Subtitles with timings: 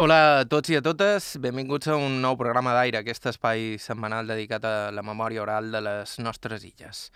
[0.00, 4.24] Hola a tots i a totes, benvinguts a un nou programa d'Aire, aquest espai setmanal
[4.30, 7.12] dedicat a la memòria oral de les nostres illes.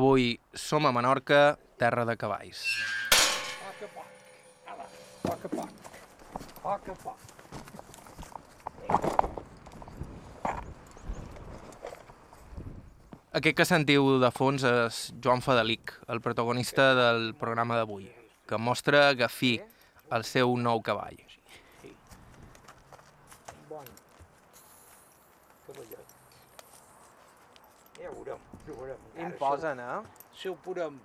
[0.00, 2.62] Avui som a Menorca, terra de cavalls.
[3.66, 4.08] Poc a poc.
[4.72, 4.88] Ala,
[5.26, 5.68] poc a poc.
[6.64, 7.20] Poc a poc.
[13.36, 18.08] Aquest que sentiu de fons és Joan Fadelic, el protagonista del programa d'avui,
[18.48, 19.58] que mostra Gafí,
[20.08, 21.20] el seu nou cavall.
[23.68, 23.84] Bon.
[25.66, 26.12] Cavallet.
[27.98, 28.96] Ja ho veurem, ja ho veurem.
[28.96, 30.00] Encara Imposen, eh?
[30.32, 30.98] Si, si ho podem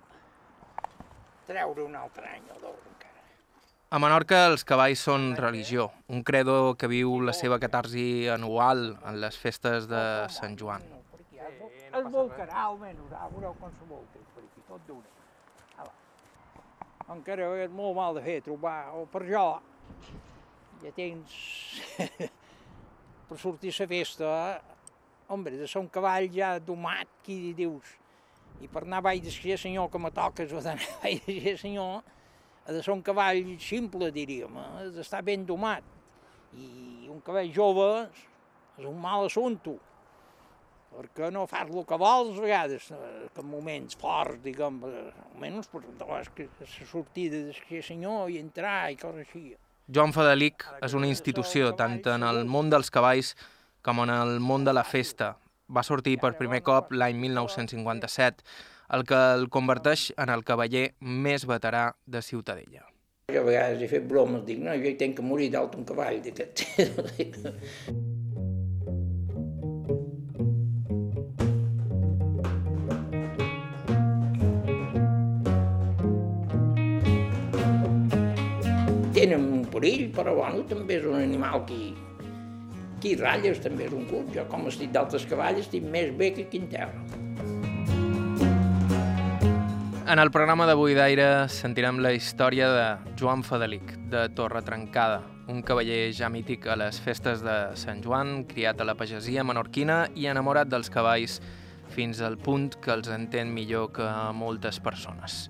[1.46, 3.22] treure un altre any o dos encara.
[3.92, 9.20] A Menorca els cavalls són religió, un credo que viu la seva catarsi anual en
[9.20, 10.02] les festes de
[10.32, 10.84] Sant Joan.
[11.92, 15.10] Passa volcarà almenys, ja veureu com se volca per aquí, tot d'una.
[15.82, 15.90] Ala.
[17.16, 19.46] Encara és molt mal de fer trobar, o per jo,
[20.84, 21.34] ja tens
[23.28, 24.30] per sortir a la festa,
[25.28, 27.98] home, de ser un cavall ja domat, qui dius,
[28.62, 31.56] i per anar a Vall d'Esquer, senyor, que me toques, o d'anar a Vall d'Esquer,
[31.60, 32.02] senyor,
[32.62, 34.68] ha de ser un cavall simple, diríem, eh?
[34.78, 35.86] ha d'estar ben domat.
[36.54, 37.88] I un cavall jove
[38.78, 39.74] és un mal assumpte,
[40.92, 42.86] perquè no fas el que vols a vegades,
[43.34, 44.78] que en moments forts, diguem,
[45.32, 46.22] almenys per la
[46.86, 49.56] sortida d'Esquer, senyor, i entrar i coses així.
[49.92, 53.34] Joan Fadelic és una institució tant en el món dels cavalls
[53.82, 55.34] com en el món de la festa.
[55.72, 58.44] Va sortir per primer cop l'any 1957,
[58.92, 62.84] el que el converteix en el cavaller més veterà de Ciutadella.
[63.32, 65.88] Jo a vegades he fet bromes, dic, no, jo hi tenc que morir dalt un
[65.88, 66.66] cavall d'aquest.
[79.16, 81.80] Tenen un perill, però bueno, també és un animal que,
[83.02, 84.24] que ratlles, també és un cul.
[84.34, 87.02] Jo, com estic d'altres cavalls, estic més bé que terra.
[90.12, 95.62] En el programa d'avui d'Aire sentirem la història de Joan Fadelic, de Torre Trencada, un
[95.62, 100.28] cavaller ja mític a les festes de Sant Joan, criat a la pagesia menorquina i
[100.28, 101.38] enamorat dels cavalls
[101.94, 105.46] fins al punt que els entén millor que moltes persones.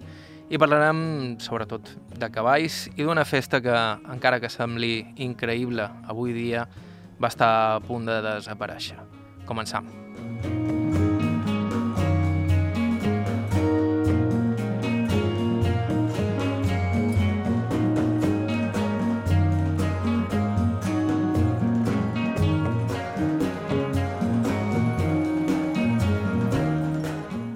[0.53, 3.77] I parlarem, sobretot, de cavalls i d'una festa que,
[4.15, 4.95] encara que sembli
[5.27, 6.67] increïble avui dia,
[7.21, 9.01] va estar a punt de desaparèixer.
[9.49, 9.89] Començam.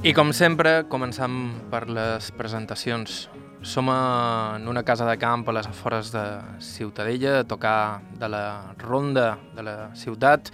[0.07, 3.25] I com sempre, començam per les presentacions.
[3.63, 6.23] Som en una casa de camp a les afores de
[6.61, 10.51] Ciutadella, a tocar de la ronda de la ciutat.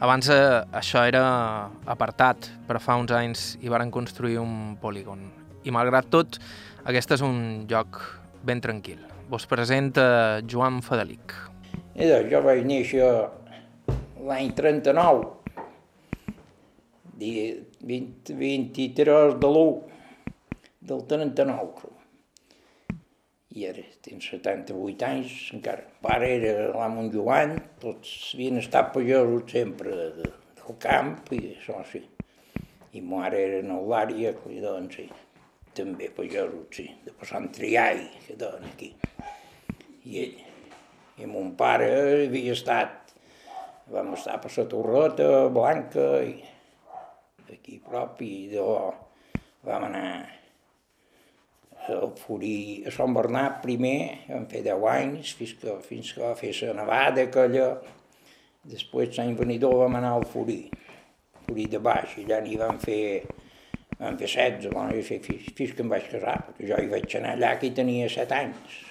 [0.00, 1.22] Abans eh, això era
[1.86, 5.24] apartat, però fa uns anys hi varen construir un polígon.
[5.66, 6.38] I malgrat tot,
[6.86, 7.98] aquest és un lloc
[8.46, 9.00] ben tranquil.
[9.28, 11.34] Vos presenta Joan Fadelic.
[11.98, 13.04] Mira, jo vaig néixer
[14.24, 15.26] l'any 39,
[17.18, 19.78] di- 20, 23 de l'1
[20.88, 21.94] del 39, crec.
[23.58, 25.82] I ara tinc 78 anys, encara.
[26.04, 30.28] Pare era l'amo en Joan, tots havien estat pagesos sempre de, de,
[30.60, 32.04] del camp i això sí.
[32.94, 35.08] I ma mare era n'Eulària, que deuen sí.
[35.78, 38.92] També pagesos, sí, de Sant Triai, que deuen aquí.
[40.06, 40.38] I ell,
[41.18, 41.90] i mon pare
[42.28, 43.12] havia estat,
[43.90, 46.38] vam estar per la Torreta, Blanca, i
[47.50, 48.64] aquí prop, i de
[49.66, 50.37] vam anar
[51.94, 56.34] a Furí, a Sant Bernat primer, vam fer 10 anys, fins que, fins que va
[56.38, 57.68] fer la nevada aquella,
[58.68, 60.62] després l'any venidor vam anar al Furí,
[61.46, 63.22] Furí de baix, i allà n'hi vam fer,
[63.98, 67.16] vam fer 16, bueno, jo fins, fins que em vaig casar, perquè jo hi vaig
[67.20, 68.82] anar allà que tenia 7 anys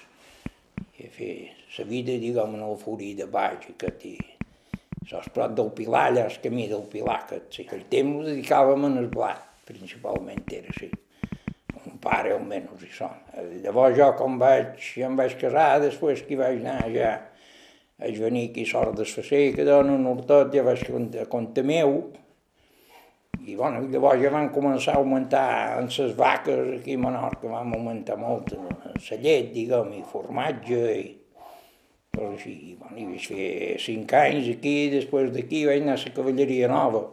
[0.98, 1.32] i a fer
[1.78, 4.16] la vida, diguem, en el furí de baix, que té
[5.08, 8.88] sos prop del Pilar, allà el camí del Pilar, que sí, aquell temps ho dedicàvem
[8.90, 10.90] en el blat, principalment era així.
[10.90, 11.07] Un
[12.02, 13.18] pare almenys i son.
[13.64, 17.12] Llavors jo, com vaig, ja em vaig casar, després que hi vaig anar ja,
[17.98, 22.00] vaig venir aquí a Sort d'Esfacer, que dona un hortot, ja vaig compte, compte meu,
[23.48, 27.72] i bueno, llavors ja van començar a augmentar en les vaques aquí a Menorca, vam
[27.76, 31.06] augmentar molt la llet, diguem, i formatge, i
[32.18, 32.54] coses així.
[32.72, 36.70] I, bueno, i vaig fer cinc anys aquí, després d'aquí vaig anar a la cavalleria
[36.72, 37.04] nova,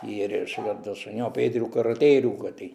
[0.00, 2.70] que era la del senyor Pedro Carretero, que té.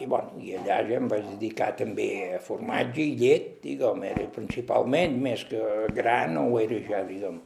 [0.00, 4.24] I, bueno, i allà ja em vaig dedicar també a formatge i llet, diguem, era
[4.32, 5.60] principalment, més que
[5.96, 7.40] gran o era ja, diguem.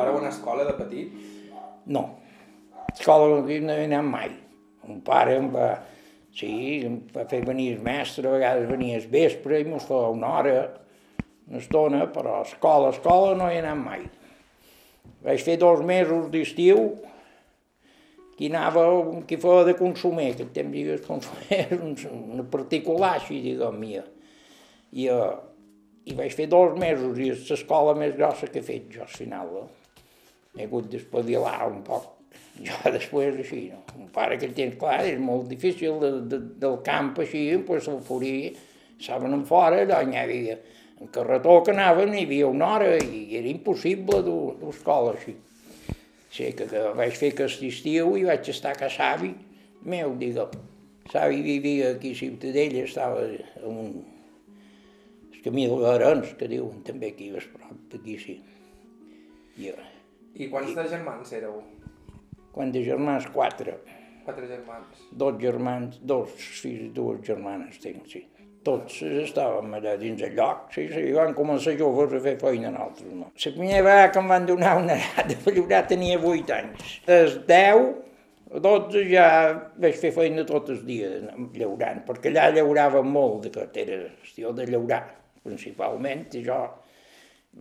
[0.00, 1.14] Vareu una escola de petit?
[1.86, 2.06] No,
[2.90, 3.46] escola no
[3.78, 4.30] he anat mai.
[4.90, 5.70] Un pare em va,
[6.36, 6.52] sí,
[7.14, 10.56] va fer venir el mestre, a vegades venia al vespre i mos feia una hora,
[11.48, 14.04] una estona, però a escola, a escola no he anat mai.
[15.24, 16.84] Vaig fer dos mesos d'estiu,
[18.38, 18.86] que anava,
[19.28, 21.66] que feia de consumer, que temps digues consumer,
[22.32, 24.06] una particular així, diguem, mia.
[24.92, 25.34] I, uh,
[26.08, 29.12] I vaig fer dos mesos i és l'escola més grossa que he fet jo al
[29.12, 29.52] final.
[29.60, 30.06] Eh?
[30.56, 32.19] He hagut d'espavilar un poc.
[32.60, 33.80] Jo després així, no?
[33.96, 38.02] Un pare que tens clar, és molt difícil de, de, del camp així, pues el
[38.04, 38.52] foria,
[39.00, 40.58] estaven en fora, allò hi havia
[41.00, 45.38] en carretó que anaven, hi havia una hora i era impossible dur l'escola així.
[46.30, 49.32] Sé que, que vaig fer aquest estiu i vaig estar a Savi
[49.82, 50.68] meu, digue'm.
[51.10, 54.04] Savi vivia aquí a Ciutadella, estava a un
[55.32, 58.34] el camí de Garons, que diuen també aquí a prop d'aquí, sí.
[59.56, 59.72] I,
[60.36, 61.62] I quants de germans éreu?
[62.54, 63.78] Quan de germans, quatre.
[64.24, 65.06] Quatre germans.
[65.12, 68.26] Dos germans, dos fills, dues germanes tinc, sí.
[68.66, 73.14] Tots estàvem allà dins el lloc, sí, sí, van començar joves a fer feina nosaltres,
[73.16, 73.30] no.
[73.32, 76.98] La primera vegada que em van donar una edat de llaurar tenia vuit anys.
[77.06, 77.88] Des 10
[78.50, 79.28] a 12 ja
[79.80, 81.24] vaig fer feina tots els dies
[81.56, 85.04] llaurant, perquè allà llaurava molt, de que era qüestió de llaurar,
[85.46, 86.60] principalment, i jo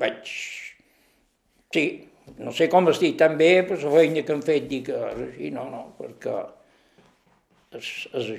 [0.03, 0.35] vaig...
[1.69, 1.85] Sí,
[2.37, 5.51] no sé com estic tan bé, però la feina que hem fet dic és així,
[5.55, 6.37] no, no, perquè
[7.77, 8.31] és, és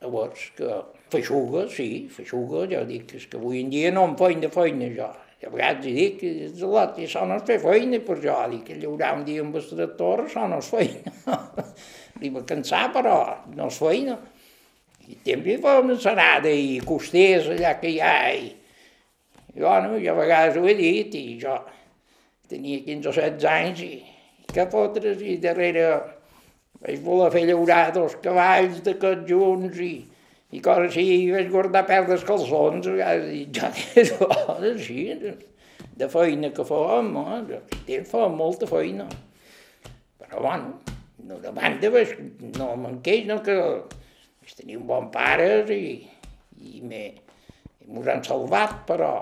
[0.00, 0.80] llavors que
[1.12, 5.08] feixuga, sí, feixuga, jo dic, és que avui en dia no em feina feina jo.
[5.38, 8.34] I a vegades hi dic, és lot, i això no és fer feina per jo,
[8.50, 11.38] dic que llaurar un dia amb el tractor, això no és feina.
[12.20, 13.18] Li va cansar, però
[13.54, 14.18] no és feina.
[15.08, 18.50] I també fa una serada i costers allà que hi ha, i,
[19.54, 21.54] i bueno, jo a vegades ho he dit, i jo
[22.50, 23.94] tenia 15 o 16 anys i,
[24.42, 25.88] i què fotres, i darrere
[26.82, 29.92] vaig voler fer llaurar dos cavalls d'aquests junts i,
[30.54, 33.70] i coses així, i vaig guardar perdre els calçons, i jo
[34.02, 35.06] és coses així,
[35.98, 37.62] de feina que fèiem, eh?
[37.88, 39.08] temps fèiem molta feina.
[40.22, 40.76] Però bueno,
[41.26, 42.14] no de banda, vaig,
[42.56, 45.98] no me'n no, que vaig tenir un bon pare i,
[46.62, 46.82] i
[47.88, 49.12] mos han salvat, però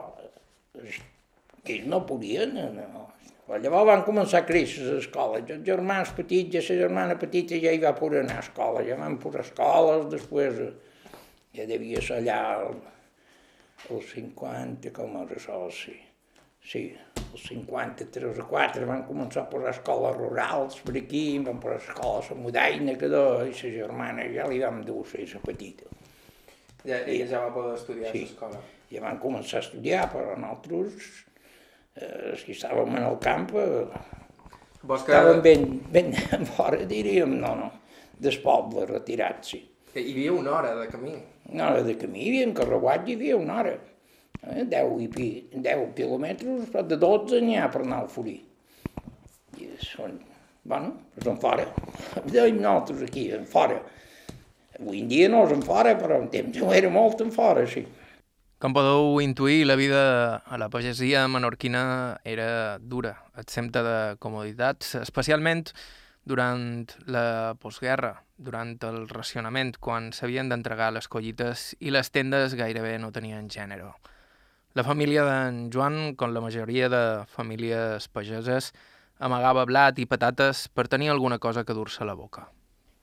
[0.77, 3.06] ells no podien, no.
[3.47, 5.39] Però llavors van començar a créixer a l'escola.
[5.39, 8.97] Els germans petits, ja la germana petita ja hi va poder anar a escola, ja
[8.99, 10.59] van posar escoles, després
[11.55, 12.75] ja devia ser allà el,
[13.95, 15.95] el 50, com era això, sí.
[16.67, 16.81] Sí,
[17.23, 22.33] els 53 o 4 van començar a posar escoles rurals per aquí, van posar escoles
[22.35, 25.87] a Mudaina, que do, i la germana ja li vam dur, sí, la petita.
[26.83, 28.25] Ja, ella ja va poder estudiar Sí.
[28.25, 28.59] a l'escola.
[28.91, 31.07] Ja van començar a estudiar, però nosaltres,
[31.97, 33.87] els que estàvem en el camp, eh,
[34.87, 36.13] Vols que, estàvem ben, ben
[36.57, 37.71] fora, diríem, no, no,
[38.23, 39.63] del poble, retirats, sí.
[39.97, 41.15] que hi havia una hora de camí?
[41.53, 43.75] Una hora de camí, hi havia en Carreguat, hi havia una hora.
[44.43, 44.65] Eh?
[44.69, 48.37] 10, i pi, 10 quilòmetres, però de 12 n'hi ha per anar al Furí.
[49.57, 50.19] I són,
[50.69, 50.93] bueno,
[51.25, 51.65] són fora.
[52.27, 53.81] Dèiem nosaltres aquí, en fora.
[54.77, 57.65] Avui en dia no és en fora, però en temps ho era molt en fora,
[57.71, 57.87] sí.
[58.57, 65.67] Com podeu intuir, la vida a la pagesia menorquina era dura, exempta de comoditats, especialment
[66.25, 72.95] durant la postguerra, durant el racionament, quan s'havien d'entregar les collites i les tendes gairebé
[72.97, 73.91] no tenien gènere.
[74.73, 78.71] La família d'en Joan, com la majoria de famílies pageses,
[79.21, 82.49] amagava blat i patates per tenir alguna cosa que dur-se a la boca.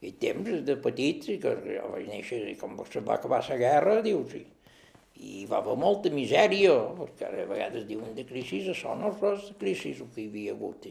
[0.02, 4.02] I temps de petit, que jo vaig néixer i com se va acabar la guerra,
[4.02, 4.44] dius, i,
[5.22, 9.22] i va haver molta misèria, perquè ara a vegades diuen de crisi, això no és
[9.22, 10.88] res de crisi el que hi havia hagut.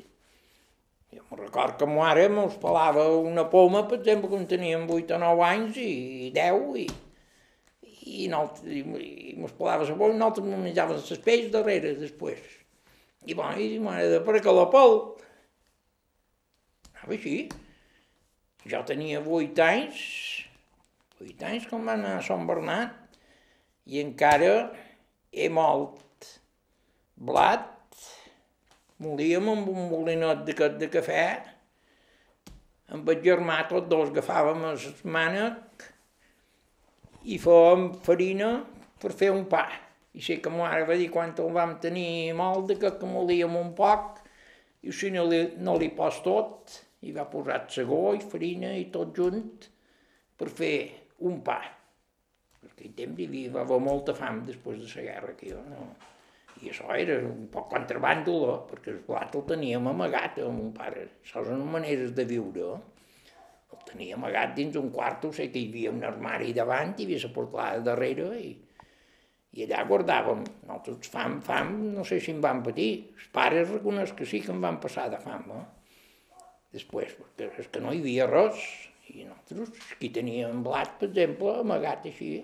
[1.13, 5.17] Jo me'n record que ma mare mos pelava una poma, per exemple, quan teníem 8
[5.17, 6.87] o 9 anys i 10, i,
[7.91, 8.85] i, i,
[9.33, 12.47] i mos pelava la poma i nosaltres ens menjàvem les peix darrere, després.
[13.27, 14.97] I bueno, i ma mare de per què la pel?
[16.95, 17.37] Anava així.
[18.71, 20.01] Jo tenia 8 anys,
[21.21, 23.02] 8 anys quan va anar a Sant Bernat,
[23.91, 24.71] i encara
[25.33, 26.29] he molt
[27.17, 27.71] blat,
[29.03, 31.25] molíem amb un molinet d'aquest de cafè,
[32.93, 34.83] amb el germà tots dos agafàvem el
[35.15, 35.87] mànec
[37.25, 38.53] i fèiem farina
[39.01, 39.65] per fer un pa.
[40.13, 43.55] I sé que ma mare va dir quan el vam tenir molde que, que molíem
[43.57, 44.21] un poc
[44.85, 48.91] i si no li, no li pos tot, i va posar segó i farina i
[48.95, 49.71] tot junt
[50.39, 50.77] per fer
[51.27, 51.63] un pa.
[52.83, 55.85] En temps hi havia, va haver molta fam després de la guerra aquí, no?
[56.63, 58.57] I això era un poc contrabàndol, eh?
[58.71, 61.09] perquè el plat el teníem amagat amb un pare.
[61.25, 62.69] Això són maneres de viure.
[63.73, 67.23] El tenia amagat dins un quarto, sé que hi havia un armari davant, hi havia
[67.25, 68.53] la portalada darrere i,
[69.57, 70.47] i allà guardàvem.
[70.69, 72.91] Nosaltres fam, fam, no sé si en van patir.
[73.17, 75.65] Els pares reconeix que sí que en van passar de fam, eh?
[76.73, 78.63] Després, perquè és que no hi havia res.
[79.13, 82.37] I nosaltres, aquí teníem blat, per exemple, amagat així.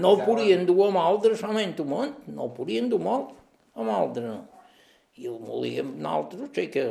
[0.00, 3.34] No ho podien dur a moldre solament un munt, no ho podien dur molt
[3.74, 4.40] a moldre, no.
[5.20, 6.86] I el molíem nosaltres, sé que...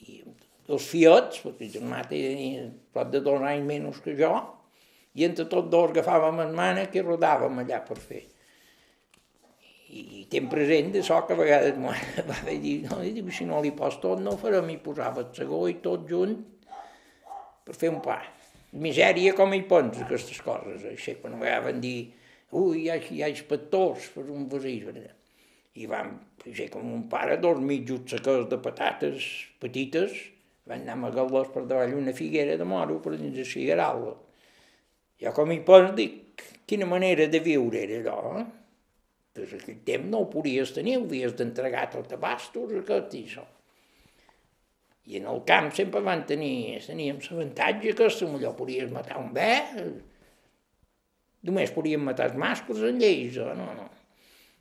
[0.00, 0.22] I
[0.70, 4.30] els fiots, perquè el germà tenia prop de dos anys menys que jo,
[5.18, 8.22] i entre tots dos agafàvem en mana que rodàvem allà per fer
[9.90, 11.92] i ten present d'això que a vegades m'ho
[12.28, 15.24] va dir, no, i diu, si no li pos tot no ho farem, i posava
[15.24, 16.36] el segó i tot junt
[17.66, 18.20] per fer un pa.
[18.70, 22.12] Misèria com hi pons, aquestes coses, així, quan van dir,
[22.50, 24.86] ui, hi ha, hi ha inspectors per un vasís,
[25.78, 29.26] i vam, així, com un pare, dos mitjos seques de patates
[29.62, 30.16] petites,
[30.70, 34.08] van anar a Galós per davall una figuera de moro per dins de cigaral.
[35.20, 38.46] Jo com hi pons dic, quina manera de viure era allò, eh?
[39.38, 43.24] Des aquell temps no ho podies tenir, ho havies d'entregar tot a bastos, aquest i
[43.28, 43.46] això.
[45.10, 49.30] I en el camp sempre van tenir, teníem l'avantatge que si millor podies matar un
[49.34, 49.52] bé,
[51.46, 53.88] només podíem matar els mascles en lleis, no, no.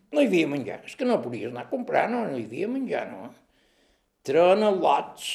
[0.09, 2.69] No hi havia menjar, és que no podies anar a comprar, no, no hi havia
[2.71, 3.29] menjar, no.
[4.25, 5.27] Treuen lots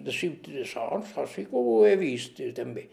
[0.00, 2.86] de sort, això sí que ho he vist també.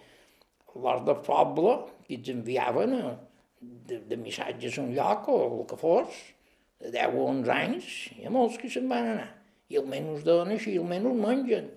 [0.77, 3.13] Lots de poble que ens enviaven a,
[3.61, 6.19] de, de missatges a un lloc o el que fos,
[6.81, 9.29] de 10 o 11 anys, hi ha molts que se'n van anar.
[9.73, 11.71] I almenys donen així, almenys mengen.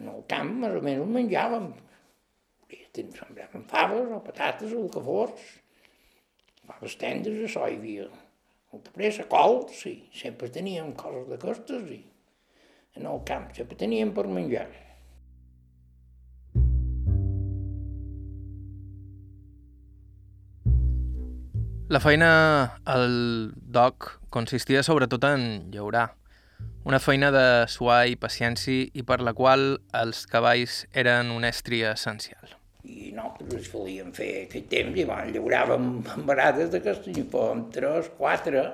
[0.00, 1.08] En el camp, més o
[2.96, 3.48] menys menjàvem.
[3.52, 5.48] Sembraven faves o patates o el que fos.
[6.66, 8.08] Faves tendres, això hi havia.
[8.72, 10.08] Molta pressa, cols, sí.
[10.12, 12.02] Sempre teníem coses d'aquestes i
[12.96, 14.68] en el camp sempre teníem per menjar.
[21.88, 26.14] La feina al DOC consistia sobretot en llaurar,
[26.84, 31.82] una feina de suar i paciència i per la qual els cavalls eren un estri
[31.84, 32.61] essencial.
[32.82, 38.10] I nosaltres volíem fer aquell temps i bueno, llauràvem amb arades d'aquestes i fèiem tres,
[38.18, 38.64] quatre,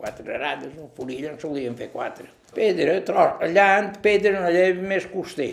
[0.00, 2.28] quatre arades, el forill en solíem fer quatre.
[2.54, 5.50] Pedra, tros, allà en pedra no hi ha més coster.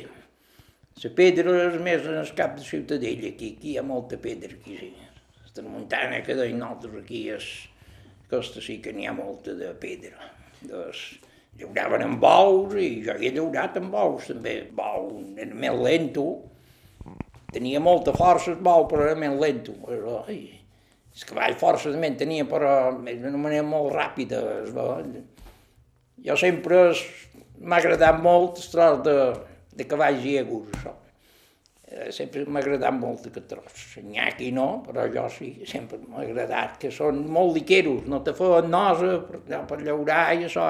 [1.03, 4.55] La pedra és més en el cap de Ciutadella, aquí, aquí hi ha molta pedra,
[4.55, 4.93] aquí sí
[5.55, 7.45] tramuntana que deien nosaltres aquí és,
[8.25, 10.29] aquesta sí que n'hi ha molta de pedra.
[10.65, 11.03] Doncs,
[11.59, 14.57] llauraven amb bous i jo he llaurat amb bous també.
[14.75, 16.27] Bou era més lento,
[17.55, 19.75] tenia molta força el bou però era més lento.
[19.85, 20.41] Però, ai,
[21.15, 24.43] el cavall força també en tenia però d'una manera molt ràpida.
[26.25, 26.89] Jo sempre
[27.61, 29.17] m'ha agradat molt el tros de,
[29.79, 30.95] de cavalls i egus, això.
[31.85, 33.83] Eh, sempre m'ha agradat molt aquest tros.
[34.03, 38.67] Nyaki no, però jo sí, sempre m'ha agradat, que són molt liqueros, no te feien
[38.73, 40.65] nosa per, per llaurar i això.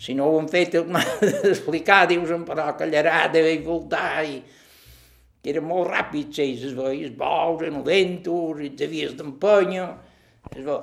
[0.00, 4.40] Si no ho han fet, m'ha d'explicar, dius, però callarada i voltar, i
[5.40, 9.88] que eren molt ràpids, ells, es veies bous, eren lentos, i els havies d'empènyer,
[10.52, 10.80] es veu,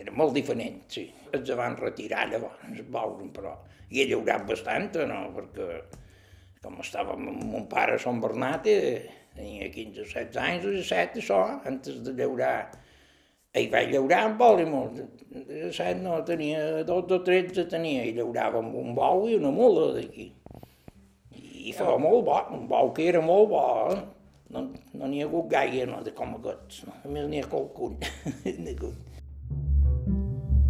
[0.00, 1.06] era molt diferent, sí.
[1.36, 3.52] Els van retirar llavors, bous, però
[3.90, 5.80] hi he llaurat bastant, no?, perquè
[6.66, 9.04] com estàvem amb mon pare a Sant Bernat, eh,
[9.36, 11.40] tenia 15 o 16 anys, o 17, això,
[11.70, 12.56] antes de llaurar.
[13.56, 14.98] Ell vaig llaurar amb molt.
[15.30, 19.52] de 17 no, tenia 12 o 13 tenia, i llaurava amb un bou i una
[19.54, 20.32] mula d'aquí.
[21.66, 23.96] I feia molt bo, un bou que era molt bo, eh?
[24.54, 26.92] no n'hi no ha hagut gaire, no, de com aquests, no?
[27.02, 27.96] a més n'hi ha qualcun.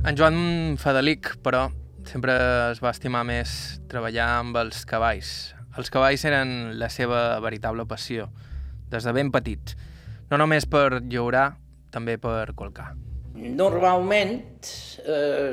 [0.07, 0.39] en Joan
[0.81, 1.67] Fadelic, però,
[2.09, 2.33] sempre
[2.71, 8.31] es va estimar més treballar amb els cavalls, els cavalls eren la seva veritable passió,
[8.89, 9.77] des de ben petits.
[10.31, 11.51] No només per llaurar,
[11.93, 12.95] també per colcar.
[13.37, 14.41] Normalment
[15.05, 15.53] eh,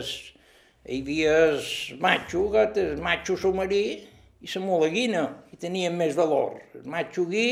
[0.87, 1.59] hi havia el
[1.99, 4.12] matxo, el matxo submarí
[4.43, 5.23] i la mula guina,
[5.55, 6.59] i tenien més valor.
[6.75, 7.47] El matxo guí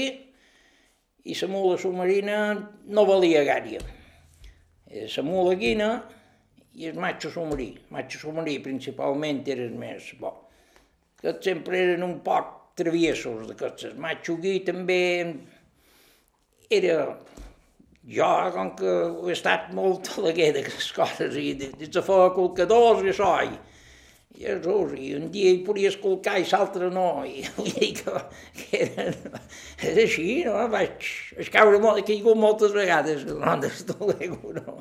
[1.24, 2.38] i la mula submarina
[2.92, 3.80] no valia gaire.
[4.92, 5.92] La eh, mula guina
[6.76, 7.70] i el matxo submarí.
[7.80, 10.34] El matxo submarí principalment era el més bo.
[11.22, 13.96] Que sempre eren un poc traviesos d'aquestes.
[14.00, 15.02] Matxugui també
[16.72, 16.98] era
[18.02, 18.92] Jo, com que
[19.30, 23.36] he estat molt a la guerra d'aquestes coses, i des de fer colcadors i això,
[23.46, 23.60] i,
[24.38, 28.22] Jesús, i un dia hi podies colcar i l'altre no, i vull dir que,
[28.58, 29.06] que era,
[29.84, 30.56] és així, no?
[30.72, 34.78] Vaig, vaig caure molt, he caigut moltes vegades, no, des de l'ego, no?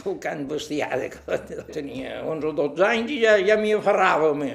[0.00, 1.40] colcant bestiada, que
[1.72, 4.52] tenia 11 o 12 anys i ja, ja m'hi aferrava mi.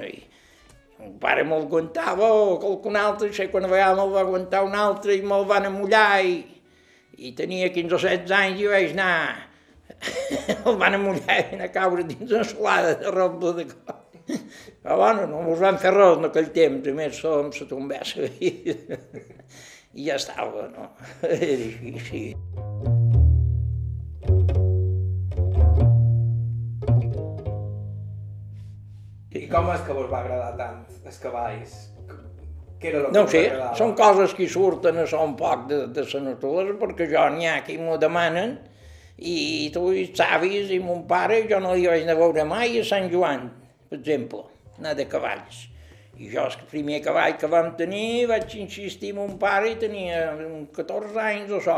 [1.05, 4.77] El pare me'l aguantava, o qualcun altre, sé quan a vegades me'l va aguantar un
[4.79, 6.39] altre i me'l van amullar i,
[7.17, 9.11] i tenia 15 o 16 anys i vaig anar,
[10.55, 14.04] el van amullar i anar a caure dins una solada de roba de cor.
[14.25, 18.51] Però bueno, no mos van fer res en aquell temps, només som la tombessa i,
[19.95, 20.91] i ja estava, no?
[21.29, 22.23] Era així, sí.
[29.35, 31.73] I com és que vos va agradar tant els cavalls?
[32.79, 33.43] Què era el que No sé,
[33.77, 37.59] són coses que surten a un poc de, de la naturalesa, perquè jo n'hi ha
[37.65, 38.55] qui m'ho demanen,
[39.17, 42.47] i tu i els avis i mon pare, jo no li vaig anar a veure
[42.47, 43.47] mai a Sant Joan,
[43.95, 44.43] per exemple,
[44.77, 45.65] anar de cavalls.
[46.15, 50.29] I jo, el primer cavall que vam tenir, vaig insistir amb mon pare i tenia
[50.35, 51.75] uns 14 anys o so.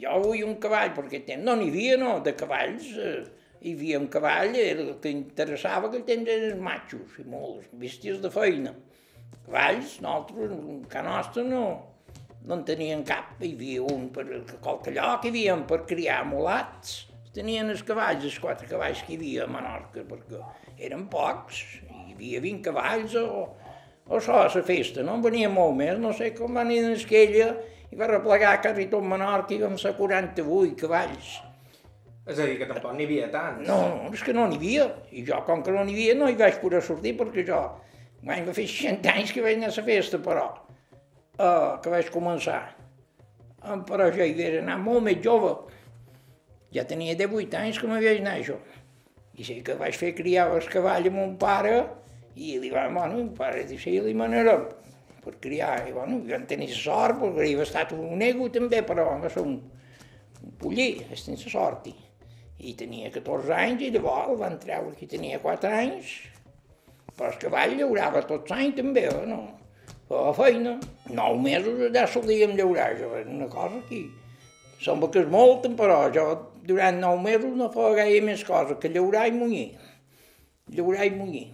[0.00, 2.86] Jo vull un cavall, perquè temps no n'hi havia, no, de cavalls.
[2.94, 3.24] Eh,
[3.60, 8.22] hi havia un cavall, era el que interessava que temps eren matxos, i molts, bèsties
[8.22, 8.74] de feina.
[9.46, 11.64] Cavalls, nosaltres, en ca nostre, no,
[12.46, 13.34] no en tenien cap.
[13.42, 14.26] Hi havia un per
[14.62, 17.00] qualque lloc, hi havia per criar mulats.
[17.34, 20.38] Tenien els cavalls, els quatre cavalls que hi havia a Menorca, perquè
[20.80, 21.60] eren pocs,
[21.90, 23.26] hi havia 20 cavalls o,
[24.08, 26.82] o això a la festa, no en venia molt més, no sé com van ir
[26.86, 27.52] a Esquella
[27.90, 31.38] i va replegar quasi tot Menorca i vam ser 48 cavalls.
[32.30, 33.66] És a dir, que tampoc n'hi havia tants.
[33.66, 34.86] No, no, és que no n'hi havia.
[35.16, 37.60] I jo, com que no n'hi havia, no hi vaig poder sortir perquè jo
[38.26, 40.44] vaig va fer 60 anys que vaig anar a la festa, però,
[41.40, 42.60] uh, que vaig començar.
[43.60, 45.54] Uh, però jo hi vaig anar molt més jove.
[46.76, 48.60] Ja tenia 18 anys que m'hi vaig anar, jo.
[49.40, 51.78] I sé que vaig fer criar el cavall amb mon pare
[52.36, 54.58] i li va, bueno, mon pare diu, sí, li manera
[55.24, 55.86] per criar.
[55.88, 59.44] I bueno, jo en tenia sort, perquè havia estat un nego també, però va ser
[59.46, 59.56] un,
[60.44, 61.88] un poller, sense sort.
[62.60, 66.12] I, tenia 14 anys i llavors el van treure que tenia 4 anys,
[67.16, 69.40] però el cavall llaurava tots l'any també, eh, no?
[70.10, 70.74] Feia feina.
[71.08, 74.04] 9 mesos allà solíem llaurar, això era una cosa que
[74.84, 76.26] sembla que és molt, però jo
[76.66, 79.68] durant 9 mesos no feia gaire més cosa que llaurar i munyir.
[80.76, 81.48] Llaurar i munyir.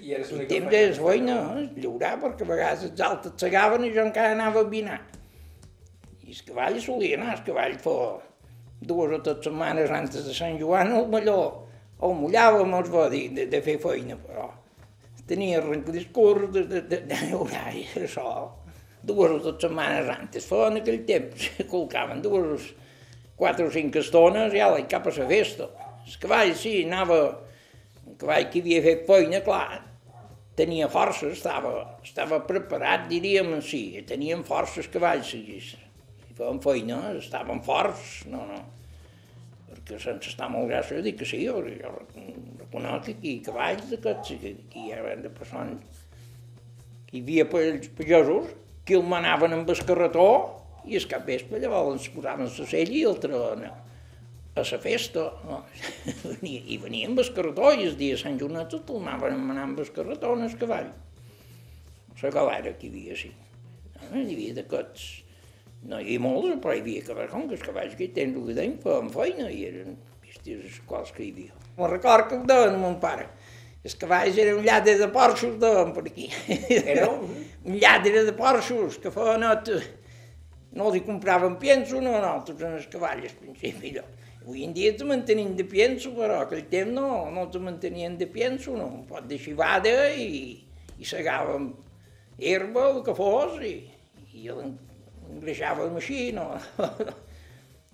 [0.00, 1.66] I I temps és feina, eh?
[1.82, 5.00] llaurar, perquè a vegades els altres segaven i jo encara anava a vinar.
[6.24, 8.20] I el cavall solia anar, el cavall feia
[8.80, 11.40] dues o tres setmanes antes de Sant Joan, el malló,
[12.00, 14.48] el mullàvem, els va dir, de, de fer feina, però
[15.30, 18.30] tenia renclis curts de, de, de, de llaurar i això.
[19.06, 22.70] Dues o tres setmanes antes, feia en aquell temps, colcaven dues,
[23.40, 25.68] quatre o cinc estones i ala, i cap a la festa.
[26.06, 27.20] El cavall, sí, anava,
[28.06, 29.80] un cavall que havia fet feina, clar,
[30.58, 31.72] tenia força, estava,
[32.04, 35.60] estava preparat, diríem en si, tenien forces cavalls, si,
[36.36, 38.60] feien feina, estaven forts, no, no.
[39.70, 41.92] Perquè sense estar molt gràcies, jo dic que sí, jo, jo
[42.60, 46.04] reconec que aquí cavalls d'aquests, que aquí hi havia de persones,
[47.12, 48.50] hi havia pagesos
[48.86, 50.30] que el manaven amb el carretó
[50.88, 55.26] i el cap vespre llavors ens posaven la sella i el treuen a la festa.
[55.46, 55.62] No?
[56.24, 59.40] Venia- I venien amb el carretó i el dia de Sant Joanet el tornaven a
[59.52, 60.90] manar amb el carretó en el cavall.
[62.22, 63.30] La galera que hi havia, sí.
[64.10, 65.04] No, hi havia d'aquests...
[65.88, 68.34] No hi havia molts, però hi havia cavalls, com que els cavalls que hi tenen
[68.42, 71.54] el que feien feina i eren bèsties els quals que hi havia.
[71.78, 73.30] Me'n record que ho deien a mon pare.
[73.80, 76.26] Els cavalls eren un lladre de porxos, deien per aquí.
[76.82, 77.32] Era un?
[77.80, 79.72] lladre de porxos que feien net...
[80.72, 83.90] No hi compraven pienso, no, nosaltres en els cavalls, al principi.
[83.96, 84.04] No.
[84.40, 88.28] Avui en dia te mantenien de pienso, però aquell temps no, no te mantenien de
[88.30, 88.86] pienso, no.
[89.00, 90.60] Un pot de xivada i,
[90.96, 91.72] i segàvem
[92.38, 93.74] herba, el que fos, i,
[94.38, 96.52] i l'engreixàvem així, no.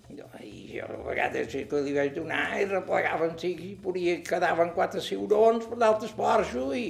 [0.07, 4.71] I jo a vegades sí que li vaig donar i replegaven, sí, i podia, quedaven
[4.75, 6.87] quatre ciurons per d'altres porxo i,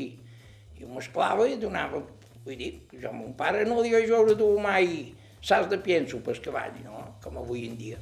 [0.78, 2.04] i ho mesclava i donava,
[2.44, 6.20] vull dir, jo a mon pare no li vaig veure dur mai saps de pienso
[6.24, 7.04] pel cavall, no?
[7.24, 7.98] com avui en dia.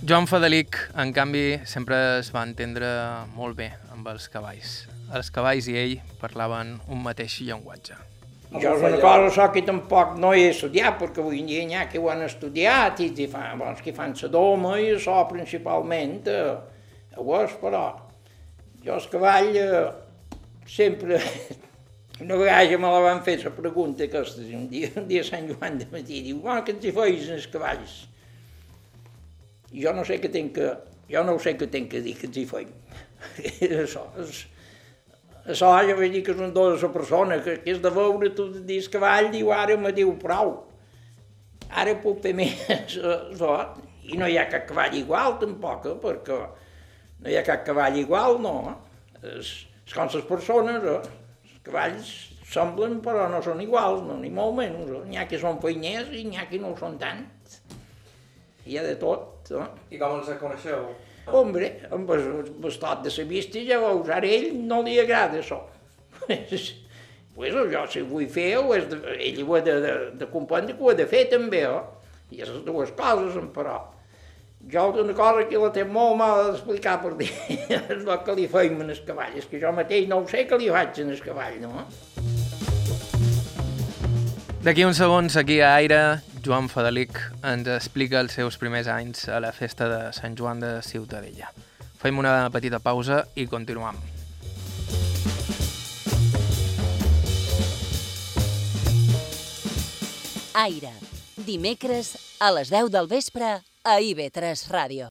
[0.00, 2.88] Joan Fadelic, en canvi, sempre es va entendre
[3.36, 4.86] molt bé amb els cavalls.
[5.14, 7.98] Els cavalls i ell parlaven un mateix llenguatge.
[8.50, 11.66] I jo és una cosa això que tampoc no he estudiat, perquè avui en dia
[11.68, 14.88] n'hi ha que ho han estudiat i que fan, bons, que fan la doma i
[14.96, 17.84] això principalment, eh, ho és, però
[18.82, 19.84] jo el cavall eh,
[20.66, 21.20] sempre
[22.20, 25.78] Una vegada me la van fer la pregunta aquesta, un dia, un dia Sant Joan
[25.80, 27.94] de matí, diu, oh, que ens hi feis els cavalls?
[29.72, 30.66] Jo no sé què tenc que,
[31.08, 32.74] jo no sé què tenc que dir que ens hi feim.
[33.84, 34.42] això, és,
[35.46, 37.94] això jo vaig dir que és un dos de la persona, que, que és de
[37.94, 40.52] veure tu dis cavall, diu, ara me diu prou.
[41.70, 43.56] Ara puc fer més, això,
[44.12, 46.36] i no hi ha cap cavall igual tampoc, eh, perquè
[47.24, 48.76] no hi ha cap cavall igual, no.
[49.22, 49.54] És,
[49.86, 51.19] és com les persones, eh?
[51.70, 52.10] Cavalls
[52.50, 54.90] semblen però no són iguals, no, ni molt menys.
[55.06, 57.22] N'hi ha que són feiners i n'hi ha que no ho són tant.
[58.66, 59.52] Hi ha de tot.
[59.54, 59.68] Eh?
[59.94, 60.90] I com els coneixeu?
[61.36, 62.24] Hombre, amb el
[62.62, 65.60] bastot de la vista ja veus, ara ell no li agrada això.
[67.36, 70.74] pues jo si vull fer, ho és de, ell ho ha de, de, de comprendre
[70.74, 71.80] que ho ha de fer també, eh?
[72.30, 73.78] I les dues coses, però
[74.72, 77.30] jo una cosa que la té molt mal d'explicar per dir,
[77.68, 80.44] és el que li feim en el cavall, és que jo mateix no ho sé
[80.46, 81.86] que li faig en el cavall, no?
[84.60, 86.00] D'aquí uns segons, aquí a Aire,
[86.44, 90.78] Joan Fadelic ens explica els seus primers anys a la festa de Sant Joan de
[90.84, 91.50] Ciutadella.
[92.00, 93.98] Fem una petita pausa i continuem.
[100.60, 100.92] Aire,
[101.46, 105.08] dimecres a les 10 del vespre a IB3 Ràdio.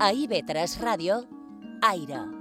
[0.00, 1.24] A IB3 Ràdio,
[1.82, 2.37] Aire.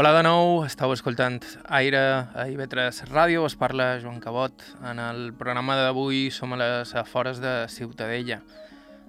[0.00, 1.42] Hola de nou, estàu escoltant
[1.76, 1.98] Aire
[2.32, 4.62] a IB3 Ràdio, es parla Joan Cabot.
[4.88, 8.38] En el programa d'avui som a les afores de Ciutadella,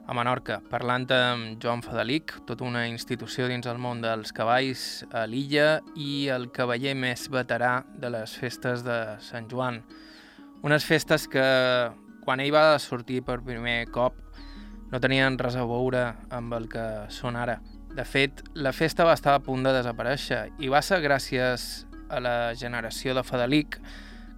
[0.03, 5.23] a Menorca, parlant amb Joan Fadelic, tota una institució dins el món dels cavalls a
[5.31, 9.79] l'illa i el cavaller més veterà de les festes de Sant Joan.
[10.59, 11.45] Unes festes que,
[12.27, 14.19] quan ell va sortir per primer cop,
[14.91, 17.61] no tenien res a veure amb el que són ara.
[17.95, 22.21] De fet, la festa va estar a punt de desaparèixer i va ser gràcies a
[22.23, 23.75] la generació de Fadelic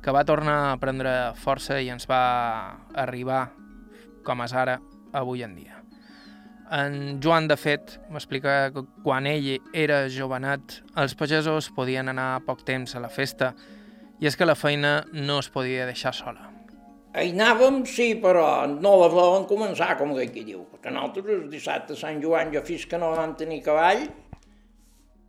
[0.03, 2.23] que va tornar a prendre força i ens va
[3.05, 3.43] arribar,
[4.25, 4.79] com és ara,
[5.13, 5.83] avui en dia.
[6.73, 12.65] En Joan, de fet, m'explica que quan ell era jovenat, els pagesos podien anar poc
[12.65, 13.53] temps a la festa
[14.19, 16.52] i és que la feina no es podia deixar sola.
[17.13, 21.43] Hi anàvem, sí, però no la volem començar, com que aquí diu, perquè nosaltres el
[21.51, 23.99] dissabte de Sant Joan, jo fins que no vam tenir cavall,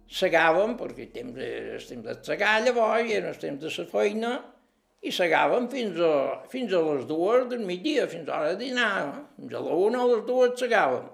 [0.08, 4.30] segàvem, perquè temps, el temps de segar llavors, era el temps de la feina,
[5.04, 6.14] i segàvem fins a,
[6.54, 8.94] fins a les dues del migdia, fins a l'hora de dinar,
[9.36, 11.10] fins a la una o les dues segàvem.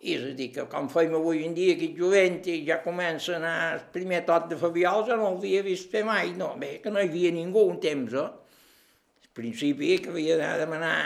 [0.00, 3.34] I és a dir, que com feim avui en dia aquest jovent i ja comença
[3.34, 6.78] a anar el primer tot de Fabiol, jo no l'havia vist fer mai, no, bé,
[6.80, 8.30] que no hi havia ningú un temps, eh?
[9.34, 10.96] Principi que havia d'anar a demanar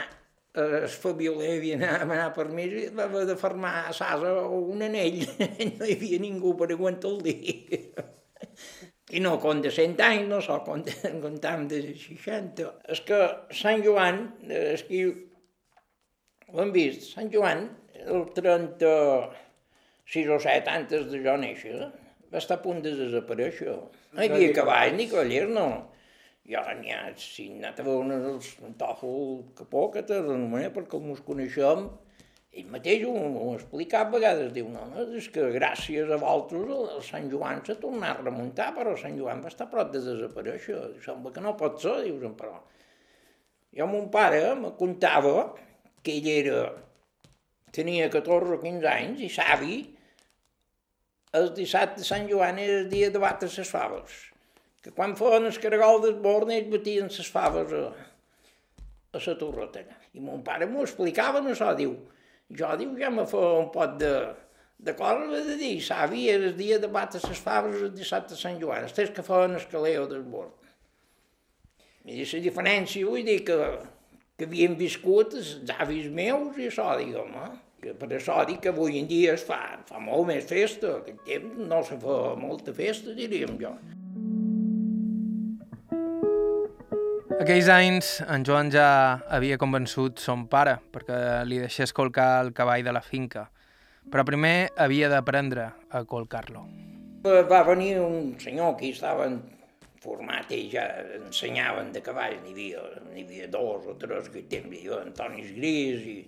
[0.54, 4.34] eh, el Fabioler havia d'anar a demanar permís i va haver de fermar a Sasa
[4.58, 5.18] un anell.
[5.78, 8.04] no hi havia ningú per aguantar el dia.
[9.16, 12.68] I no com de 100 anys, no so, comptam de 60.
[12.92, 13.18] És que
[13.56, 14.16] Sant Joan,
[14.48, 14.98] eh, és que
[16.48, 17.60] ho hem vist, Sant Joan,
[18.04, 21.78] el 36 o 7 antes de jo néixer,
[22.28, 23.72] va estar a punt de desaparèixer.
[24.12, 25.68] No hi havia cavall ni cavallers, no
[26.48, 31.10] ja n'hi ha, si n'ha a veure els Tòfol Capó, que te renomena perquè com
[31.12, 31.84] ens coneixem,
[32.58, 36.94] ell mateix ho, ho explica a vegades, diu, no, no, és que gràcies a vosaltres
[36.96, 39.92] el Sant Joan s'ha tornat a remuntar, però el Sant Joan va estar a prop
[39.92, 42.56] de desaparèixer, sembla que no pot ser, dius, però...
[43.76, 45.50] Jo, mon pare me contava
[46.02, 46.62] que ell era,
[47.76, 49.76] tenia 14 o 15 anys i savi,
[51.36, 54.16] el dissabte de Sant Joan era el dia de batre les faves
[54.82, 57.86] que quan feien el caragol d'esborn ells batien les faves a,
[59.12, 59.84] a la torreta.
[60.14, 61.96] I mon pare m'ho explicava, no això, diu,
[62.48, 64.12] jo, diu, ja me fa un pot de,
[64.78, 68.40] de cosa de dir, savi, era el dia de batre les faves el dissabte de
[68.40, 70.54] Sant Joan, els que feien el caleo d'esborn.
[72.08, 73.56] I la diferència, vull dir que,
[74.38, 77.56] que havien viscut els avis meus i això, diguem, eh?
[77.82, 81.20] que per això dic que avui en dia es fa, fa molt més festa, aquest
[81.26, 83.74] temps no se fa molta festa, diríem jo.
[87.38, 88.88] Aquells anys, en Joan ja
[89.30, 93.44] havia convençut son pare perquè li deixés colcar el cavall de la finca,
[94.10, 96.64] però primer havia d'aprendre a colcar-lo.
[97.22, 99.28] Va venir un senyor que estava
[100.02, 100.88] format i ja
[101.20, 102.82] ensenyaven de cavall, n'hi havia,
[103.22, 106.18] havia dos o tres que temps, jo, Antoni Gris i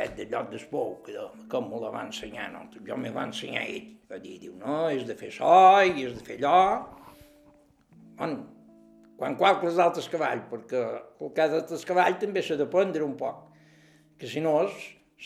[0.00, 1.20] vez de lloc d'espou, que
[1.52, 2.64] com me la va ensenyar, no?
[2.80, 3.92] jo me va ensenyar ell.
[4.08, 5.52] Va dir, diu, no, és de fer so
[5.84, 6.60] i és de fer allò.
[8.16, 8.55] Bueno,
[9.16, 10.82] quan qualques altres cavalls, perquè
[11.24, 13.42] el cas d'altres cavalls també s'ha d'aprendre un poc,
[14.20, 14.76] que si no és,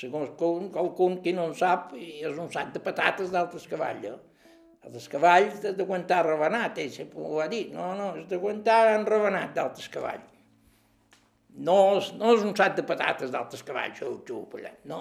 [0.00, 4.06] segons qualcun, qualcun qui no en sap, és un sac de patates d'altres cavalls.
[4.06, 4.18] Eh?
[4.88, 7.66] Els cavalls has d'aguantar rebenat, ell sempre ho va dir.
[7.74, 10.28] No, no, has d'aguantar rebenat d'altres cavalls.
[11.50, 11.76] No
[12.16, 15.00] no és un sac de patates d'altres cavalls, això ho xupa no.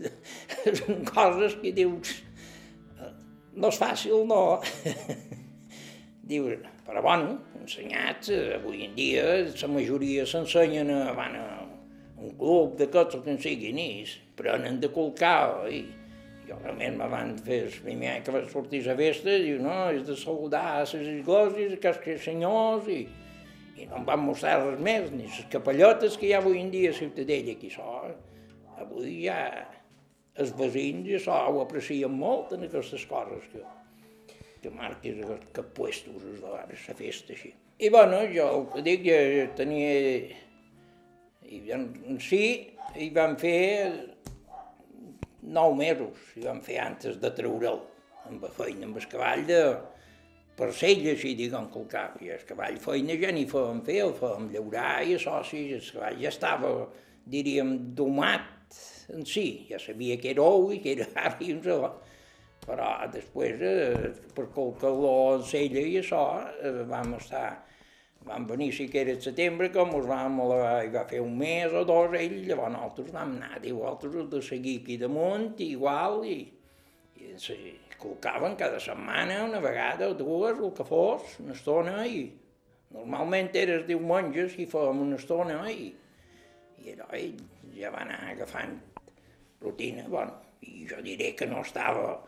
[0.80, 2.16] Són coses que dius,
[3.52, 4.40] no és fàcil, no.
[6.28, 6.48] Diu,
[6.88, 11.46] però bueno, ensenyats, avui en dia la majoria s'ensenyen a, van a
[12.16, 13.90] un club de tots el que en siguin i
[14.38, 15.82] prenen de colcar i
[16.48, 19.76] jo realment me van fer el primer any que vaig sortir a festa, diu, no,
[19.92, 23.02] és de saludar a les esglésies, que els senyors, i,
[23.76, 26.72] i no em van mostrar res més, ni les capellotes que hi ha avui en
[26.72, 27.98] dia a Ciutadella, aquí això,
[28.80, 29.42] avui ja
[30.40, 33.60] els veïns això ho aprecien molt en aquestes coses que,
[34.62, 35.18] que marques
[35.54, 37.52] que puestos es de la festa així.
[37.78, 39.92] I bueno, jo el que dic, ja tenia...
[41.48, 42.42] I en si
[42.98, 44.16] hi van fer
[45.48, 47.78] nou mesos, hi van fer antes de treure'l,
[48.28, 49.62] amb la feina, amb el cavall de
[50.58, 52.18] per sella, així, diguem, que el cap.
[52.20, 55.86] I el cavall feina ja ni fèiem fer, el fèiem llaurar i això, sí, el
[55.86, 56.72] cavall ja estava,
[57.30, 58.54] diríem, domat
[59.14, 61.94] en si, ja sabia que era ou i que era avi, això,
[62.68, 66.22] però després, eh, per el calor en sella i això,
[66.60, 67.46] eh, vam estar,
[68.28, 71.38] vam venir, sí que era el setembre, com us vam, la, hi va fer un
[71.40, 76.20] mes o dos, ell, llavors nosaltres vam anar, diu, altres de seguir aquí damunt, igual,
[76.28, 76.42] i,
[77.16, 77.56] i se
[77.98, 82.26] colcaven cada setmana, una vegada o dues, el que fos, una estona, i
[82.92, 85.88] normalment era els diumenges i fèiem una estona, i,
[86.84, 87.40] i allò, ell
[87.78, 88.76] ja va anar agafant
[89.62, 90.36] rutina, bueno,
[90.68, 92.18] i jo diré que no estava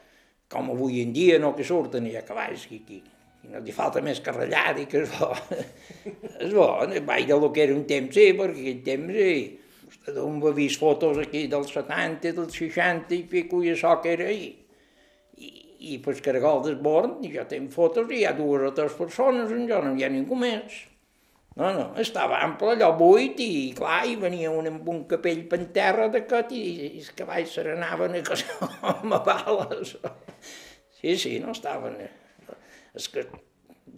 [0.50, 3.00] com avui en dia, no que surten i a cavalls, que, que,
[3.40, 5.30] que no li falta més carrellar i que és bo.
[6.44, 6.68] és bo,
[7.06, 9.36] vaig de lo que era un temps, sí, perquè aquell temps, sí,
[9.90, 14.14] vostè d'on va vist fotos aquí dels 70, dels 60 i pico i això que
[14.16, 14.52] era ahir.
[15.40, 15.50] I,
[15.94, 19.52] i pel cargol d'esborn, i jo tinc fotos i hi ha dues o tres persones,
[19.54, 20.86] en jo no hi ha ningú més.
[21.58, 25.58] No, no, estava ample, allò buit, i clar, i venia un amb un capell per
[25.74, 29.96] terra d'aquest, i, i els cavalls se n'anaven a casa amb bales.
[31.00, 31.96] Sí, sí, no estaven...
[32.94, 33.22] És que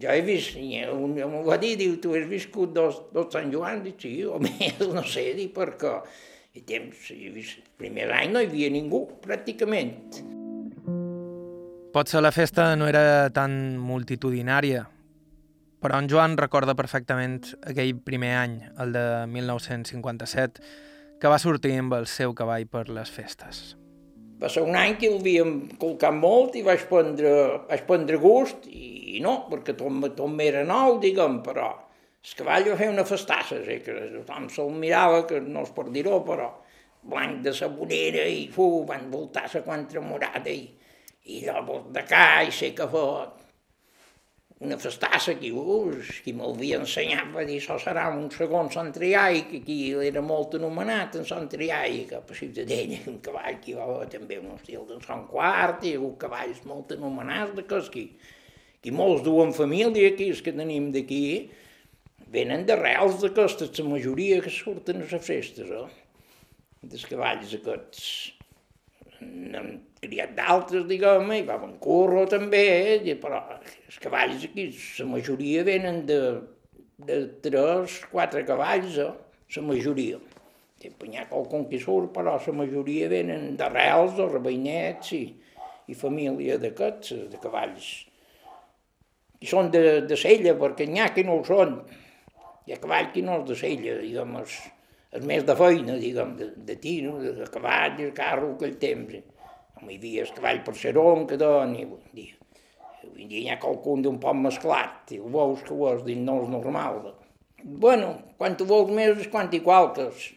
[0.03, 0.59] jo he vist,
[0.93, 3.83] un m'ho va dir, diu, tu has viscut dos, dos Sant Joan?
[3.85, 5.97] Dic, sí, o més, no sé, dic, perquè
[6.53, 10.21] i temps, he vist, el primer any no hi havia ningú, pràcticament.
[11.93, 14.87] Potser la festa no era tan multitudinària,
[15.83, 20.63] però en Joan recorda perfectament aquell primer any, el de 1957,
[21.21, 23.73] que va sortir amb el seu cavall per les festes.
[24.43, 27.33] Va ser un any que el havíem colcat molt i vaig prendre,
[27.69, 31.69] vaig prendre gust, i no, perquè tot, tot m'era nou, diguem, però
[32.23, 35.87] el cavall va fer una festassa, sí, que tothom se'l mirava, que no es per
[35.95, 36.51] dir-ho, però
[37.13, 40.67] blanc de sabonera i fu, van voltar la contra morada i,
[41.35, 43.42] i allò de ca i sé que fot
[44.63, 49.41] una festassa que, us, qui m'havia ensenyat va dir això serà un segon Sant Triai,
[49.49, 53.89] que aquí era molt anomenat en Sant Triai, que a Ciutadella, un cavall que va
[53.89, 58.07] haver també un estil de Sant Quart, i un cavalls molt anomenats de cos que,
[58.83, 61.25] que molts duen família aquí, els que tenim d'aquí,
[62.33, 65.89] venen d'arrels d'aquestes, la majoria que surten a les festes, eh?
[66.83, 68.07] dels cavalls aquests
[69.23, 69.69] n'hem
[70.03, 72.63] criat d'altres, diguem, i va en curro també,
[72.97, 73.17] eh?
[73.23, 74.67] però els cavalls aquí,
[74.99, 76.19] la majoria venen de,
[77.07, 79.13] de tres, quatre cavalls, eh?
[79.57, 80.21] la majoria.
[80.83, 85.23] Hi ha qualcun que surt, però la majoria venen d'arrels o rebeinets i,
[85.87, 87.91] i família d'aquests, de cavalls.
[89.43, 91.79] I són de, de sella, perquè n'hi ha que no ho són.
[92.67, 94.39] Hi ha cavalls que no és de sella, diguem,
[95.13, 99.19] és més de feina, diguem, de, de tiro, de cavall, de carro, aquell temps.
[99.83, 102.39] No hi havia el cavall per ser on, que doni, en dia.
[103.03, 106.39] Avui dia hi ha qualcun d'un poc mesclat, i el veus que ho és, no
[106.45, 107.03] és normal.
[107.63, 110.31] Bueno, quan tu veus més és quan igual que és.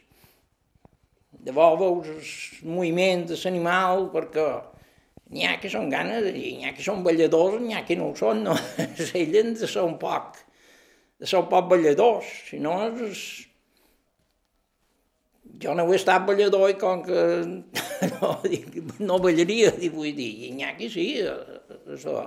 [1.46, 4.46] De bo veus el moviment de l'animal, perquè
[5.32, 8.16] n'hi ha que són ganes, n'hi ha que són balladors, n'hi ha que no ho
[8.18, 8.56] són, no?
[9.24, 10.42] Ellen de ser un poc,
[11.22, 13.28] de ser un poc balladors, si no és
[15.62, 17.22] jo no he estat ballador i com que
[18.16, 18.32] no,
[19.10, 22.18] no ballaria, vull dir, i n'hi ha que sí, això.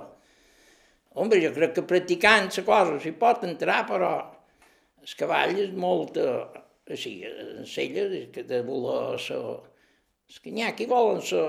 [1.19, 4.11] Home, jo crec que practicant la cosa s'hi pot entrar, però
[5.01, 6.19] el cavall és molt,
[6.89, 9.41] així, en celles, que de voler ser
[10.29, 11.43] És que n'hi ha qui volen ser...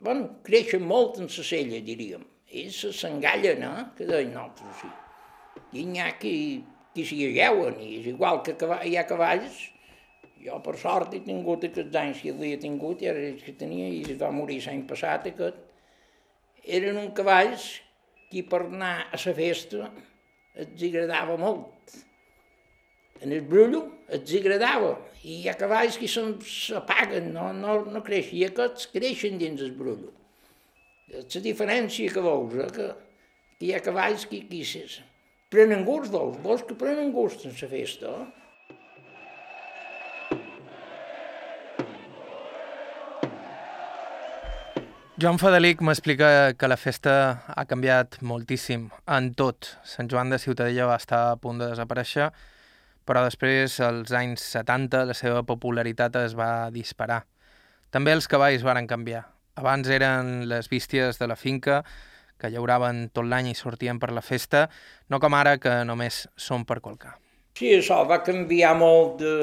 [0.00, 2.22] Bueno, creixen molt en la cella, diríem.
[2.60, 3.82] Ells s'engallen, eh?
[3.98, 4.88] Que deien nosaltres, sí.
[5.76, 6.32] I n'hi ha qui,
[6.94, 8.54] qui s'hi ageuen, i és igual que
[8.88, 9.58] hi ha cavalls.
[10.44, 13.88] Jo, per sort, he tingut aquests anys que havia tingut, i ara és que tenia,
[13.90, 15.58] i es va morir l'any passat, aquest.
[16.78, 17.66] Eren uns cavalls
[18.30, 19.88] que per anar a la festa
[20.58, 21.96] els agradava molt.
[23.24, 23.82] En el brullo
[24.14, 29.40] els agradava, i hi ha cavalls que s'apaguen, no, no, no creixen, i aquests creixen
[29.42, 30.14] dins el brullo.
[31.10, 32.88] La diferència que veus, eh, que,
[33.58, 34.82] que hi ha cavalls que, que
[35.50, 38.12] prenen gust, veus, veus que prenen gust en la festa.
[38.22, 38.37] Eh?
[45.18, 47.12] Joan Fadelic m'explica que la festa
[47.50, 49.66] ha canviat moltíssim en tot.
[49.82, 52.28] Sant Joan de Ciutadella va estar a punt de desaparèixer,
[53.02, 57.24] però després, als anys 70, la seva popularitat es va disparar.
[57.90, 59.24] També els cavalls varen canviar.
[59.58, 61.80] Abans eren les bísties de la finca,
[62.38, 64.68] que llauraven tot l'any i sortien per la festa,
[65.10, 67.16] no com ara, que només són per colcar.
[67.58, 69.34] Sí, això va canviar molt de...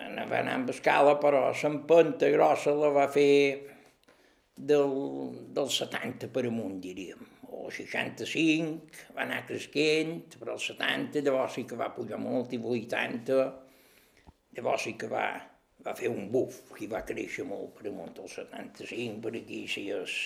[0.00, 3.73] Va anar amb escala, però l'empenta grossa la va fer
[4.54, 4.94] del,
[5.54, 7.22] del 70 per amunt, diríem,
[7.54, 12.60] o 65, va anar cresquent, però el 70 llavors sí que va pujar molt, i
[12.60, 13.40] 80,
[14.56, 15.26] llavors sí que va,
[15.86, 18.14] va fer un buf, i va créixer molt per amunt.
[18.16, 20.16] Del 75, per aquí sí és,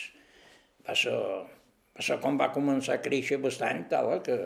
[0.87, 1.19] va ser,
[1.97, 4.39] va ser com va començar a créixer bastant, tal, que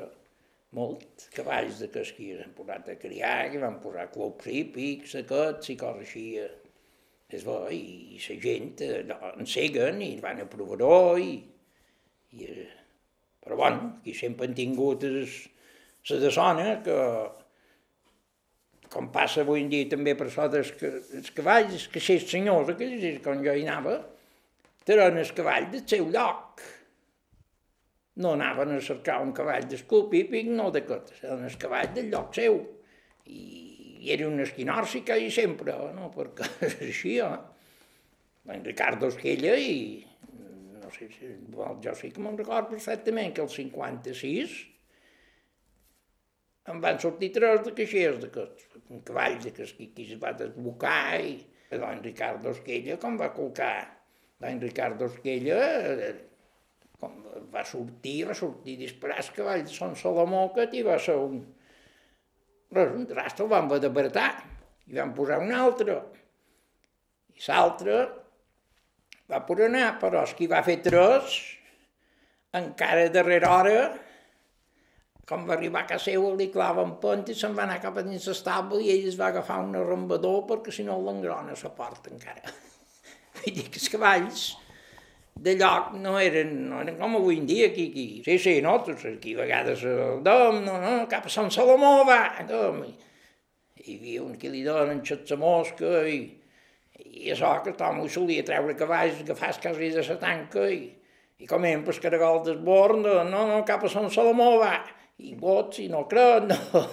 [0.78, 5.76] molt cavalls de que s'han posat a criar, que van posar clubs hípics, aquests i
[5.80, 6.26] coses així,
[7.38, 11.36] es bo, i la gent eh, enseguen i van a provaró i,
[12.32, 12.68] i eh,
[13.42, 16.98] però bueno, aquí sempre han tingut la de sona que
[18.92, 22.88] com passa avui en dia també per això dels els cavalls, que ser senyors, que
[22.98, 23.96] és quan jo hi anava,
[24.84, 26.62] tenen el cavall del seu lloc.
[28.22, 32.36] No anaven a cercar un cavall d'escup hípic, no d'aquest, eren el cavall del lloc
[32.36, 32.58] seu.
[33.32, 33.71] I
[34.02, 36.10] i era una esquinòrsica i sempre, no?
[36.14, 37.34] perquè és així, eh?
[38.52, 40.02] En Ricardo Esquella i
[40.82, 44.56] no sé si, bueno, jo sí que me'n recordo perfectament que el 56
[46.72, 51.22] em van sortir tres de caixers d'aquests, un cavall de que, que es va desbocar
[51.22, 51.38] i
[51.78, 53.74] en Ricardo Esquella com va colcar
[54.42, 55.62] l'any Ricardo Esquella
[55.94, 56.12] eh,
[56.98, 57.22] com
[57.54, 61.40] va sortir, va sortir disparar el cavall de Son Salomó que i va ser un,
[62.72, 64.28] Res, un trasto el vam haver d'apartar
[64.88, 65.98] i vam posar un altre.
[67.36, 67.98] I l'altre
[69.32, 71.36] va per anar, però el que va fer tres,
[72.58, 73.76] encara darrere hora,
[75.28, 78.00] com va arribar a casa seva, li clava en pont i se'n va anar cap
[78.00, 81.72] a dins l'estable i ell es va agafar un arrambador perquè si no l'engrona la
[81.76, 82.52] porta encara.
[83.38, 84.48] Vull dir que els cavalls
[85.34, 88.06] de lloc no eren, no eren com avui en dia aquí, aquí.
[88.24, 92.20] Sí, sí, nosaltres aquí a vegades el dom, no, no, cap a Sant Salomó va,
[92.48, 92.84] dom.
[93.82, 96.20] Hi havia un que li donen xats a mosca i,
[97.02, 100.84] i això que tothom ho solia treure cavalls, agafar quasi de la tanca i,
[101.42, 104.76] i com hem pel caragol d'esborn, no, no, no, cap a Sant Salomó va,
[105.18, 106.84] i bots, i no crec, no.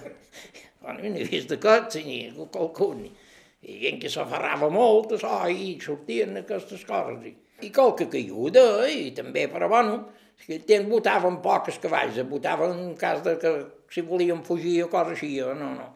[0.82, 2.18] bueno, n'he vist d'aquests, ni
[2.52, 3.06] qualcun,
[3.64, 7.24] i gent que s'aferrava molt, això, i sortien aquestes coses.
[7.30, 9.98] I, i qualque caiguda, i també, però bueno,
[10.44, 13.52] que temps votaven pocs cavalls, votaven en cas de que
[13.94, 15.90] si volien fugir o cosa així, no, no.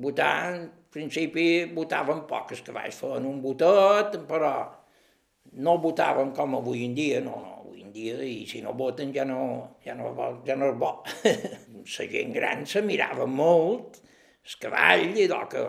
[0.00, 4.52] Votar, en principi, votaven pocs cavalls, feien un votat, però
[5.64, 9.10] no votaven com avui en dia, no, no, avui en dia, i si no voten
[9.14, 9.40] ja no,
[9.84, 10.12] ja no,
[10.46, 10.92] ja no és bo.
[11.96, 13.98] La gent gran se mirava molt,
[14.46, 15.64] el cavall, i que,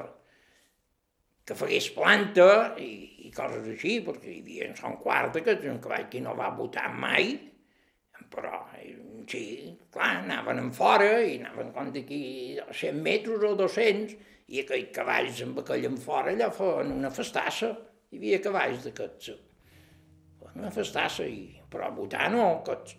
[1.45, 2.49] que fegués planta,
[2.79, 2.91] i,
[3.27, 6.35] i coses així, perquè hi havia en Son Quarta, que és un cavall que no
[6.37, 7.33] va votar mai,
[8.31, 8.61] però
[9.27, 9.43] sí,
[9.91, 12.21] clar, anaven en fora i anaven com d'aquí
[12.71, 14.15] 100 metres o 200
[14.51, 17.71] i aquells cavalls amb aquell en fora allà feien una festassa.
[18.11, 19.33] Hi havia cavalls d'aquests.
[20.51, 22.97] Una festassa, i, però votar no, aquests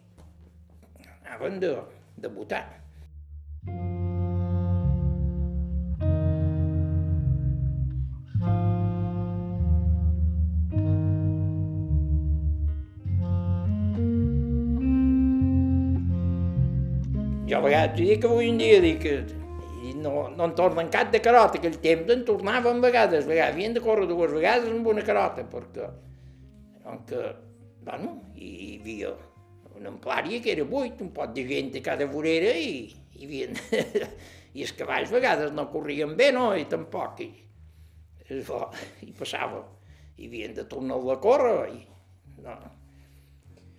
[1.22, 1.74] anaven de,
[2.16, 2.64] de votar.
[17.72, 19.14] Vegades dic que avui en dia dic que
[19.82, 23.74] i no, no en tornen cap de carota, aquell temps en tornaven vegades, vegades, havien
[23.74, 25.88] de córrer dues vegades amb una carota, perquè,
[27.08, 27.22] que,
[27.82, 29.10] bueno, hi havia
[29.74, 33.48] una amplària que era buit, un pot de gent a cada vorera i hi havia...
[34.52, 36.50] I els cavalls vegades no corrien bé, no?
[36.52, 37.22] I tampoc.
[37.24, 37.30] I
[38.28, 38.66] és bo,
[39.00, 39.62] i passava.
[40.20, 41.78] I havien de tornar a córrer, i,
[42.44, 42.56] no,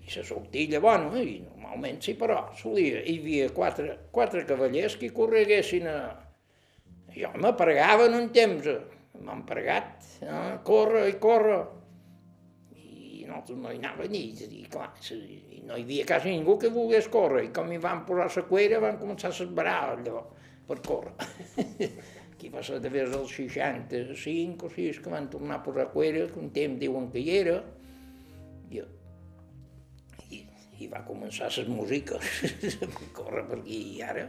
[0.01, 1.35] i la sortilla, bueno, i
[1.73, 5.97] normalment sí, però solia, hi havia quatre, quatre cavallers que correguessin a...
[7.13, 8.67] Jo m'apregava un temps,
[9.21, 10.59] m'han pregat, eh?
[10.65, 11.59] corre i corre.
[12.73, 14.89] I nosaltres no hi anava ni, i clar,
[15.67, 18.81] no hi havia quasi ningú que volgués córrer, i com hi van posar la cuera
[18.81, 20.25] van començar a esbarar allò
[20.67, 21.13] per córrer.
[22.33, 26.41] Aquí va ser d'haver dels 65 o 6 que van tornar a posar cuera, que
[26.41, 27.59] un temps diuen que hi era,
[28.73, 28.81] i,
[30.83, 32.43] i, va començar les músiques,
[33.17, 34.27] córrer per aquí i ara.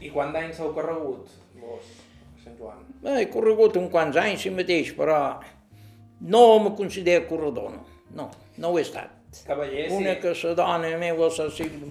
[0.00, 1.92] I quant d'anys heu corregut, vos,
[2.22, 2.86] a Sant Joan?
[3.02, 5.20] Bé, he corregut uns quants anys si mateix, però
[6.32, 7.84] no me considero corredor, no.
[8.16, 9.12] No, no ho he estat.
[9.44, 9.96] Cavaller, sí.
[9.96, 11.48] Una que la dona meva la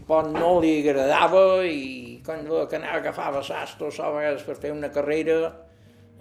[0.08, 4.72] pot no li agradava i quan veia que anava agafava sasto a vegades per fer
[4.74, 5.38] una carrera,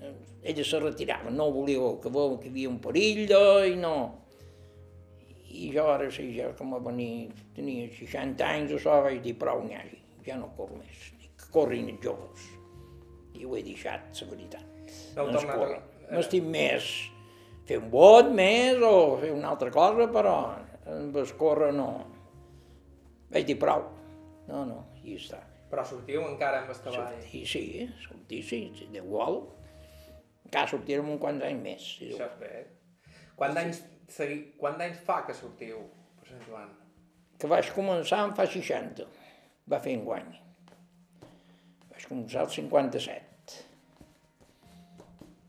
[0.03, 3.33] eh, ella se retirava, no volia que veu que hi havia un perill
[3.71, 3.97] i no.
[5.55, 9.37] I jo ara sí, ja com a venir, tenia 60 anys o so, vaig dir
[9.39, 9.79] prou n'hi
[10.25, 12.47] ja no corro més, ni que corrin els joves.
[13.35, 14.95] I ho he deixat, la veritat.
[15.19, 15.81] No corre.
[16.11, 16.89] M'estim més
[17.69, 20.37] fer un bot més o fer una altra cosa, però
[20.91, 21.89] amb el córrer no.
[23.33, 23.89] Vaig dir prou.
[24.49, 25.41] No, no, i està.
[25.71, 27.17] Però sortiu encara amb el cavall.
[27.27, 27.43] Sí,
[28.05, 29.41] sortir, sí, si Déu vol.
[30.45, 31.87] Encara sortirem un quants anys més.
[31.99, 32.53] Si Això és bé.
[33.35, 34.41] Quant d'anys segui...
[34.61, 35.85] quant d'anys fa que sortiu
[36.21, 36.73] per Sant Joan?
[37.45, 39.07] que vaig començar en fa 60,
[39.71, 40.31] va fer enguany.
[41.91, 43.59] Vaig començar al 57,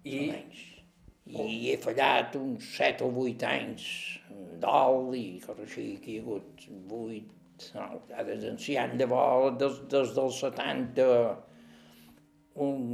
[0.06, 0.18] I.
[1.26, 3.86] I he fallat uns 7 o 8 anys
[4.62, 6.68] dalt i coses així, que hi ha hagut
[7.00, 7.88] 8, no,
[8.28, 11.10] des d'ancian de vol, des, des del 70,
[12.68, 12.86] un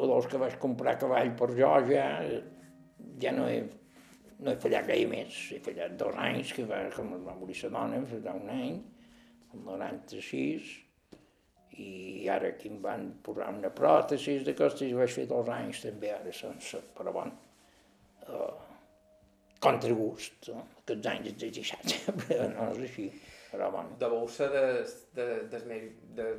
[0.00, 2.06] o dos que vaig comprar cavall per jo, ja,
[3.24, 3.64] ja no he,
[4.40, 5.40] no he fallat gaire més.
[5.54, 8.52] He fallat dos anys, que va, com es va morir la dona, va fallar un
[8.54, 8.78] any,
[9.54, 10.70] el 96,
[11.80, 16.10] i ara aquí em van posar una pròtesi d'aquestes i vaig fer dos anys també
[16.12, 17.36] ara sense, però bueno,
[18.28, 18.52] uh,
[19.62, 20.66] contra gust, no?
[20.82, 23.08] aquests anys de 60, però no és així,
[23.50, 23.96] però bueno.
[24.02, 26.30] deveu ser des, de, des, més, de,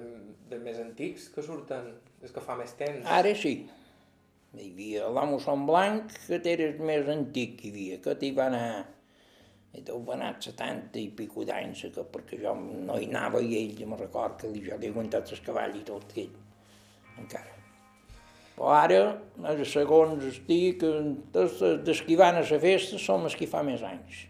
[0.51, 3.07] dels més antics que surten, des que fa més temps.
[3.19, 3.55] Ara sí.
[4.51, 8.31] Hi havia l'amo Son Blanc, que era el més antic que hi havia, que hi
[8.35, 8.81] va anar,
[9.87, 13.69] deu va anar 70 i pico d'anys, que perquè jo no hi anava i ell,
[13.77, 16.33] jo me record que jo li he aguantat el cavall i tot, que ell,
[17.23, 17.55] encara.
[18.57, 18.99] Però ara,
[19.71, 20.83] segons estic,
[21.31, 24.25] des que van a la festa som els que fa més anys.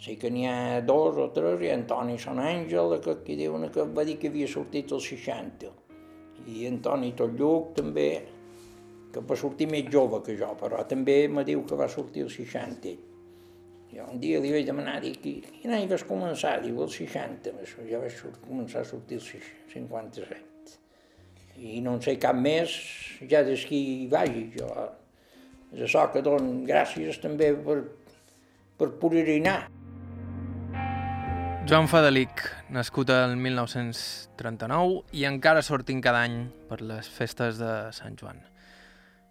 [0.00, 3.84] Sí que n'hi ha dos o tres, i Antoni Son Àngel, que aquí diuen que
[3.84, 5.74] va dir que havia sortit als 60.
[6.48, 8.08] I Antoni Totlluc també,
[9.16, 12.36] que va sortir més jove que jo, però també me diu que va sortir als
[12.36, 12.90] 60.
[12.90, 13.04] ell.
[13.96, 16.60] Jo un dia li vaig demanar, dic, "I quin any vas començar?
[16.62, 17.54] Diu, als 60.
[17.62, 18.12] Això, jo vaig
[18.48, 19.32] començar a sortir als
[19.72, 20.78] 57.
[21.58, 22.68] I no en sé cap més,
[23.30, 24.50] ja des que hi vagi.
[24.58, 24.68] Jo,
[25.72, 27.84] és això que dono gràcies també per,
[28.76, 29.70] per poder-hi anar.
[31.66, 38.14] Joan Fadelic, nascut el 1939 i encara sortint cada any per les festes de Sant
[38.20, 38.55] Joan.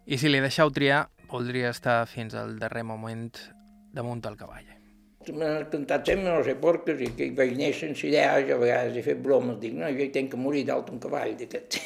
[0.06, 3.32] I si li deixeu triar, voldria estar fins al darrer moment
[3.90, 4.68] damunt el cavall.
[5.26, 8.54] M'han cantat sempre, no sé per què, i que hi vaig néixer sense idea, jo
[8.54, 11.34] a vegades he fet bromes, dic, no, jo hi tenc que morir dalt un cavall
[11.40, 11.80] d'aquest.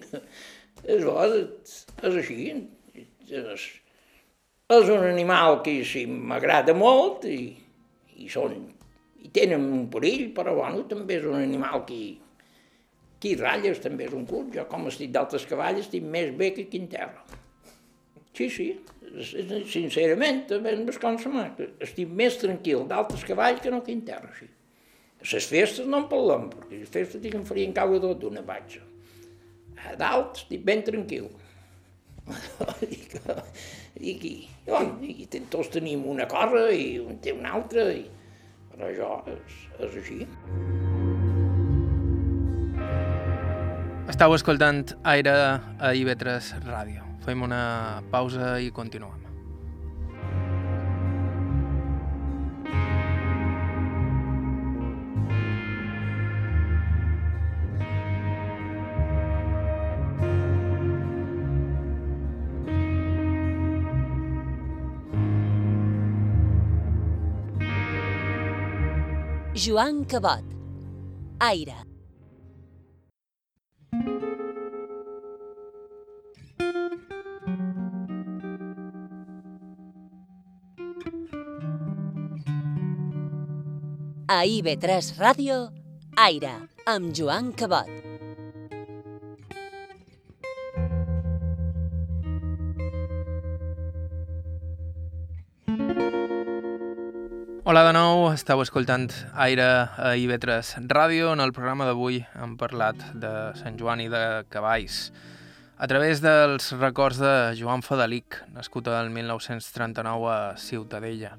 [0.94, 1.74] és bo, és,
[2.08, 2.46] així,
[3.28, 3.66] és,
[4.78, 7.42] és un animal que sí, m'agrada molt i,
[8.24, 8.56] i són,
[9.20, 12.00] i tenen un perill, però bueno, també és un animal que,
[13.20, 14.54] hi ratlles, també és un curt.
[14.56, 17.39] Jo com estic d'altres cavalls estic més bé que aquí en terra.
[18.36, 18.68] Sí, sí,
[19.66, 21.30] sincerament, també em descansa
[21.82, 24.46] estic més tranquil d'altres cavalls que no aquí en terra, sí.
[25.20, 28.40] Les festes no en parlem, perquè les festes dic que em farien caure tot d'una
[28.46, 28.80] batxa.
[29.84, 31.26] A dalt estic ben tranquil.
[32.80, 33.18] dic,
[33.98, 34.32] dic, i,
[34.68, 38.06] bueno, i tots tenim una cosa i un té una altra, i,
[38.70, 39.60] però això és,
[39.90, 40.22] és així.
[44.10, 47.09] Estau escoltant Aire a IB3 Ràdio.
[47.24, 49.20] Fem una pausa i continuem.
[69.60, 70.44] Joan Cabot.
[71.38, 71.89] Aire.
[84.30, 85.54] A IB3 Ràdio,
[86.14, 86.52] Aire,
[86.86, 87.88] amb Joan Cabot.
[97.66, 99.66] Hola de nou, esteu escoltant Aire
[99.98, 101.34] a IB3 Ràdio.
[101.34, 105.08] En el programa d'avui hem parlat de Sant Joan i de cavalls.
[105.74, 111.34] A través dels records de Joan Fadelic, nascut el 1939 a Ciutadella.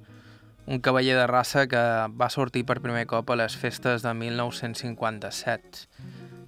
[0.72, 1.80] Un cavaller de raça que
[2.16, 5.82] va sortir per primer cop a les festes de 1957.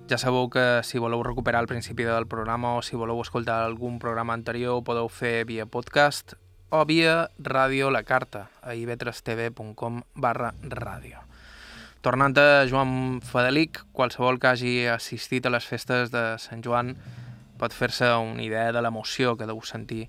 [0.08, 4.00] Ja sabeu que si voleu recuperar el principi del programa o si voleu escoltar algun
[4.00, 6.38] programa anterior ho podeu fer via podcast
[6.72, 11.20] o via Ràdio La Carta a ib3tv.com barra ràdio.
[12.00, 16.96] Tornant a Joan Fadelic, qualsevol que hagi assistit a les festes de Sant Joan
[17.60, 20.06] pot fer-se una idea de l'emoció que deu sentir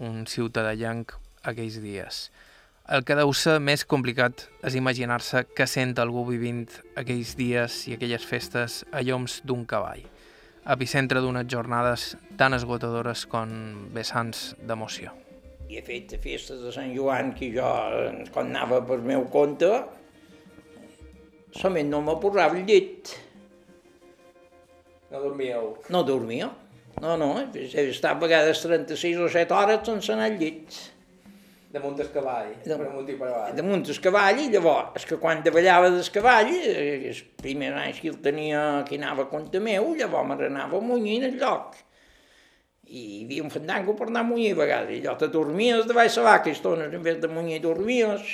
[0.00, 2.30] un ciutadellanc aquells dies.
[2.90, 6.66] El que deu ser més complicat és imaginar-se que sent algú vivint
[6.98, 10.02] aquells dies i aquelles festes a lloms d'un cavall,
[10.74, 13.54] epicentre d'unes jornades tan esgotadores com
[13.94, 15.14] vessants d'emoció
[15.70, 17.66] i he fet festes de Sant Joan que jo,
[18.34, 19.68] quan anava per meu compte,
[21.54, 23.12] solament no me posava el llit.
[25.12, 25.76] No dormíeu?
[25.94, 26.50] No dormia.
[27.00, 30.74] No, no, he estat a vegades 36 o 7 hores sense anar al llit.
[31.70, 33.52] Damunt del cavall, De- per amunt i per avall.
[33.54, 38.00] Damunt del cavall, i llavors, és que quan davallava del cavall, eh, els primers anys
[38.02, 41.76] que el tenia, que anava a compte meu, llavors me n'anava a munyir el lloc.
[42.90, 45.86] I hi havia un fandango per anar a munyir a vegades, i allò te dormies
[45.86, 48.26] de baix la vaca, estones en vez de munyir dormies.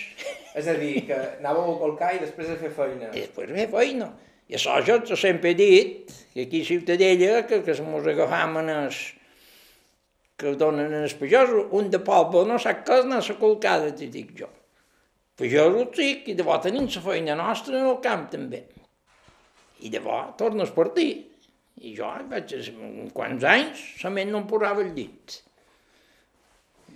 [0.57, 3.11] És a dir, que anàveu a colcar i després a fer feina.
[3.13, 4.09] I després ve feina.
[4.49, 8.73] I això jo sempre he dit, que aquí a Ciutadella, que, que mos agafam en
[8.79, 9.03] els
[10.37, 13.93] que donen els pagesos, un de poble no sap què és anar a la colcada,
[13.97, 14.51] t'hi dic jo.
[15.37, 18.63] Pagesos sí, i de bo tenim la feina nostra en el camp també.
[19.85, 21.09] I de bo tornes per ti.
[21.85, 25.41] I jo vaig, uns quants anys, solament no em posava el llit.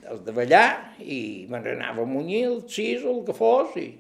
[0.09, 3.91] Els de ballar, i me n'anava a munyir el sis el que fos, i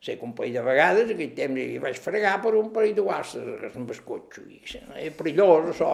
[0.00, 3.04] sé que un parell de vegades, aquell temps, hi vaig fregar per un parell de
[3.04, 4.46] guastres amb el cotxe.
[4.48, 4.62] I
[5.10, 5.92] és perillós, això.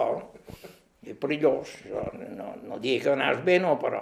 [1.05, 1.71] És perillós.
[2.35, 4.01] No, no dic que anaves bé, no, però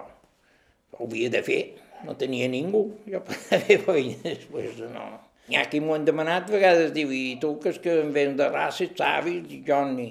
[0.94, 1.62] ho havia de fer.
[2.08, 2.86] No tenia ningú.
[3.10, 3.38] Jo per
[3.68, 5.06] fer feina després de no.
[5.44, 8.14] N'hi ha qui m'ho han demanat, a vegades diu, i tu que és que en
[8.16, 10.06] vens de raça savi, i jo ni,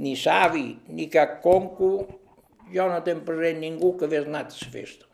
[0.00, 0.64] ni savi,
[0.96, 1.90] ni cap conco,
[2.72, 5.10] jo no tenc present ningú que hagués anat a la festa.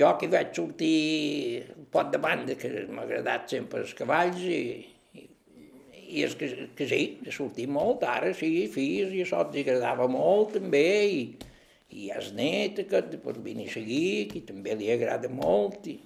[0.00, 0.96] Jo que vaig sortir
[1.76, 4.62] un pot de banda, que m'ha agradat sempre els cavalls, i,
[6.10, 9.62] i, i és que, que sí, he sortit molt, ara sí, fills, i això els
[9.62, 11.22] agradava molt també, i,
[11.90, 15.86] i hi ha el net, que per venir a seguir, que també li agrada molt,
[15.90, 15.98] i...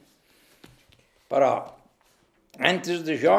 [1.31, 1.53] però
[2.61, 3.39] antes d'això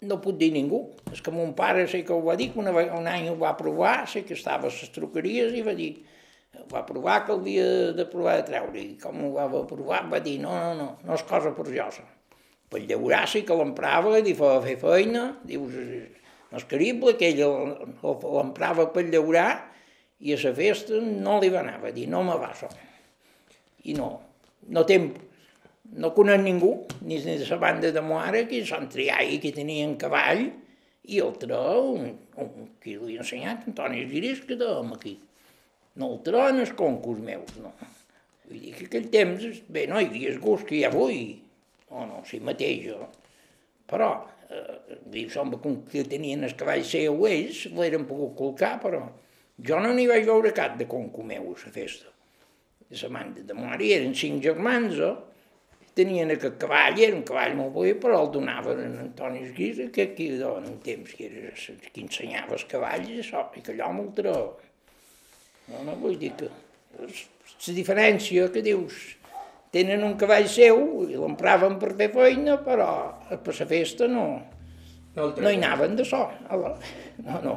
[0.00, 0.84] no puc dir ningú.
[1.12, 3.56] És que mon pare sé que ho va dir, que una, un any ho va
[3.58, 5.90] provar, sé que estava a les truqueries i va dir,
[6.70, 7.66] va provar que havia
[7.96, 8.80] de provar de treure.
[8.80, 12.06] I com ho va provar, va dir, no, no, no, no és cosa perjosa.
[12.70, 15.74] Per llaurar sí que l'emprava, i fa fer feina, dius,
[16.50, 17.72] no és creïble que ell el-
[18.06, 19.48] el- l'emprava per llaurar
[20.20, 22.68] i a la festa no li va anar, va dir, no me va això.
[23.90, 24.10] I no,
[24.68, 24.98] no té,
[25.96, 30.44] no conec ningú, ni de la banda de Moara, que són triai, que tenien cavall,
[31.10, 35.16] i altre, un, un qui li ha ensenyat, Antoni Giris, que dèiem aquí.
[35.98, 37.72] No el tron els concurs meus, no.
[38.46, 41.40] Vull dir que aquell temps, bé, no hi havia el gust que hi ha avui,
[41.90, 42.90] no, no, sí mateix.
[43.90, 44.10] Però,
[44.48, 49.02] eh, diu, sembla com que tenien el cavall seu ells, l'eren pogut colcar, però
[49.60, 52.10] jo no n'hi vaig veure cap de conco meu a la festa
[52.90, 55.12] de la banda de mare, eren cinc germans, eh?
[55.94, 60.08] tenien aquest cavall, era un cavall molt bo, però el donaven a Antoni Esguisa, que
[60.08, 64.50] aquí en un temps que era que ensenyava els cavalls, això, i que allò treu.
[65.70, 66.48] No, no, vull dir que
[66.98, 68.98] la diferència que dius,
[69.70, 72.90] tenen un cavall seu i l'empraven per fer feina, però
[73.30, 74.26] per la festa no,
[75.16, 76.28] No, no hi anaven de so.
[77.26, 77.54] No, no.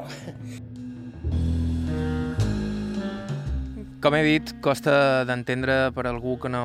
[4.03, 4.95] Com he dit, costa
[5.29, 6.63] d'entendre per algú que no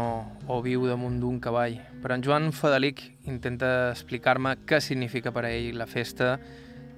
[0.49, 1.77] ho viu damunt d'un cavall.
[2.03, 6.39] Però en Joan Fadelic intenta explicar-me què significa per a ell la festa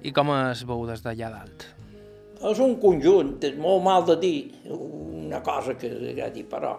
[0.01, 1.67] i com es veu des d'allà dalt.
[2.41, 4.37] És un conjunt, és molt mal de dir
[4.71, 6.73] una cosa que ja dir, però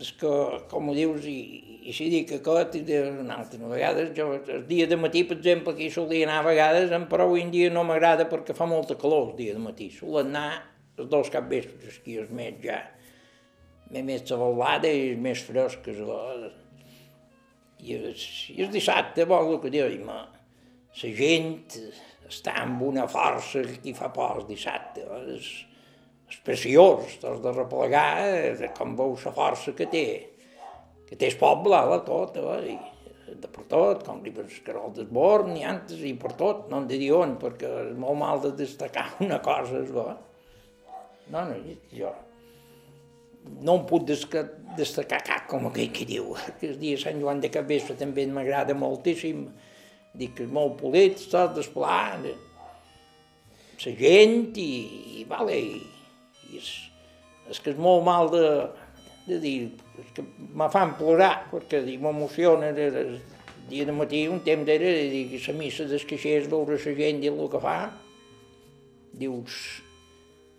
[0.00, 0.30] és que,
[0.70, 1.38] com ho dius, i,
[1.88, 5.24] i si dic aquest i de una altra, a vegades jo el dia de matí,
[5.28, 8.68] per exemple, aquí solia anar a vegades, però avui en dia no m'agrada perquè fa
[8.70, 10.62] molta calor el dia de matí, solen anar
[10.98, 12.80] els dos capvespres, que és més ja,
[13.94, 16.02] més, xavalada i és més fresques.
[17.78, 21.52] I i el dissabte, vol el que dèiem, la gent
[22.28, 25.06] està amb una força que fa por el dissabte.
[25.34, 25.50] És,
[26.28, 30.06] és preciós, t'has de replegar, eh, com veus la força que té,
[31.08, 32.78] que té el poble, la tot, eh,
[33.28, 36.88] de per tot, com li veus Carol d'Esborn, i antes, i per tot, no hem
[36.88, 40.08] de dir on, perquè és molt mal de destacar una cosa, és bo.
[41.28, 41.60] No, no,
[41.92, 42.14] jo
[43.64, 47.40] no em puc destacar cap, com aquell que diu, que el dia de Sant Joan
[47.40, 49.46] de Capvespre també m'agrada moltíssim,
[50.18, 54.70] dic que és molt polit, tot desplar, la gent i,
[55.20, 55.80] i vale, i,
[56.52, 56.68] i és,
[57.52, 58.44] és que és molt mal de,
[59.28, 59.56] de dir,
[60.00, 63.18] és que me fan plorar, perquè m'emociona, el
[63.68, 64.94] dia de matí, un temps d'era,
[65.32, 67.78] que la missa dels caixers, veure la gent i el que fa,
[69.18, 69.58] dius,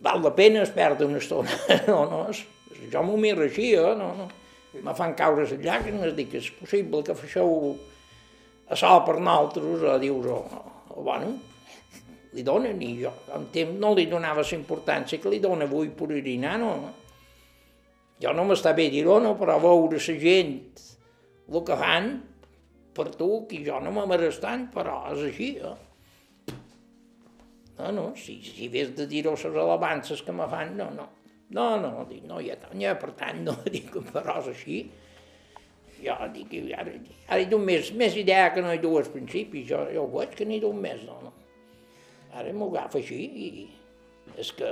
[0.03, 1.57] val la pena es perdre una estona,
[1.89, 2.43] no, no, és,
[2.91, 3.95] jo m'ho miro així, eh?
[3.99, 4.29] no, no.
[4.85, 7.73] Me fan caure les llàgrimes, dic, és possible que feixeu
[8.69, 11.33] a sol per nosaltres, o dius, o, o bueno,
[12.35, 15.89] li donen, i jo en temps no li donava la importància que li dona avui
[15.89, 16.73] per orinar, no.
[18.19, 20.57] Jo no m'està bé dir-ho, no, però veure la gent
[21.49, 22.09] el que fan
[22.93, 26.55] per tu, que jo no m'amaràs tant, però és així, eh?
[27.79, 31.07] No, no, si, si hagués de dir-ho les alabances que me fan, no, no.
[31.55, 34.81] No, no, dic, no tant, ja, per tant, no, dic, però és així.
[35.99, 36.93] Jo dic, ara,
[37.27, 40.35] ara hi d'un més, més idea que no hi dues principis, jo, jo ho veig
[40.37, 41.28] que n'hi d'un més, no, no.
[42.33, 43.49] Ara m'ho agafa així i
[44.37, 44.69] és que,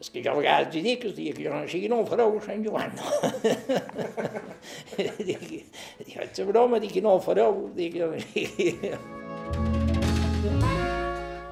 [0.00, 2.06] és que jo a vegades hi dic, el dia que jo no sigui no ho
[2.06, 3.06] fareu Sant Joan, no.
[5.28, 8.70] dic, dic, faig la broma, dic que no ho fareu, dic, jo no sigui...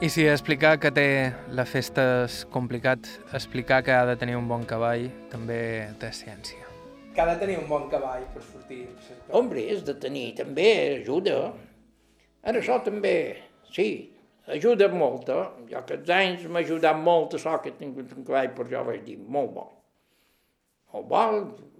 [0.02, 1.06] I si explicar que té
[1.54, 3.06] la festa és complicat,
[3.38, 5.60] explicar que ha de tenir un bon cavall també
[6.02, 6.58] té ciència.
[7.14, 8.80] Que ha de tenir un bon cavall per sortir.
[9.30, 11.52] Hombre, és de tenir, també ajuda.
[12.42, 13.14] Ara això també,
[13.70, 14.11] sí,
[14.46, 15.28] ajuda molt.
[15.28, 15.66] Eh?
[15.70, 19.04] Jo aquests anys m'ha ajudat molt això que he tingut un cavall, per jo vaig
[19.06, 19.66] dir, molt bo.
[20.92, 21.26] Molt bo,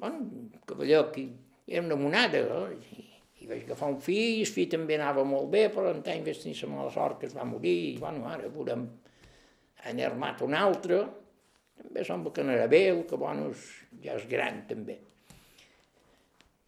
[0.00, 1.26] bueno, cavaller que
[1.66, 3.08] era una monada, eh?
[3.42, 6.42] i vaig agafar un fill, el fill també anava molt bé, però en temps vaig
[6.42, 8.86] tenir la mala sort que es va morir, i bueno, ara veurem,
[9.82, 11.00] han armat un altre,
[11.82, 13.50] també sembla que n'era bé, el que bueno,
[14.04, 15.00] ja és gran també.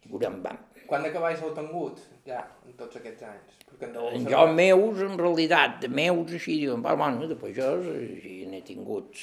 [0.03, 0.59] I veurem, vam.
[0.89, 3.61] Quant de cavalls heu tingut, ja, en tots aquests anys?
[3.69, 7.87] Perquè en jo meus, en realitat, de meus, així, diuen, bueno, de pagès,
[8.23, 9.17] i n'he tingut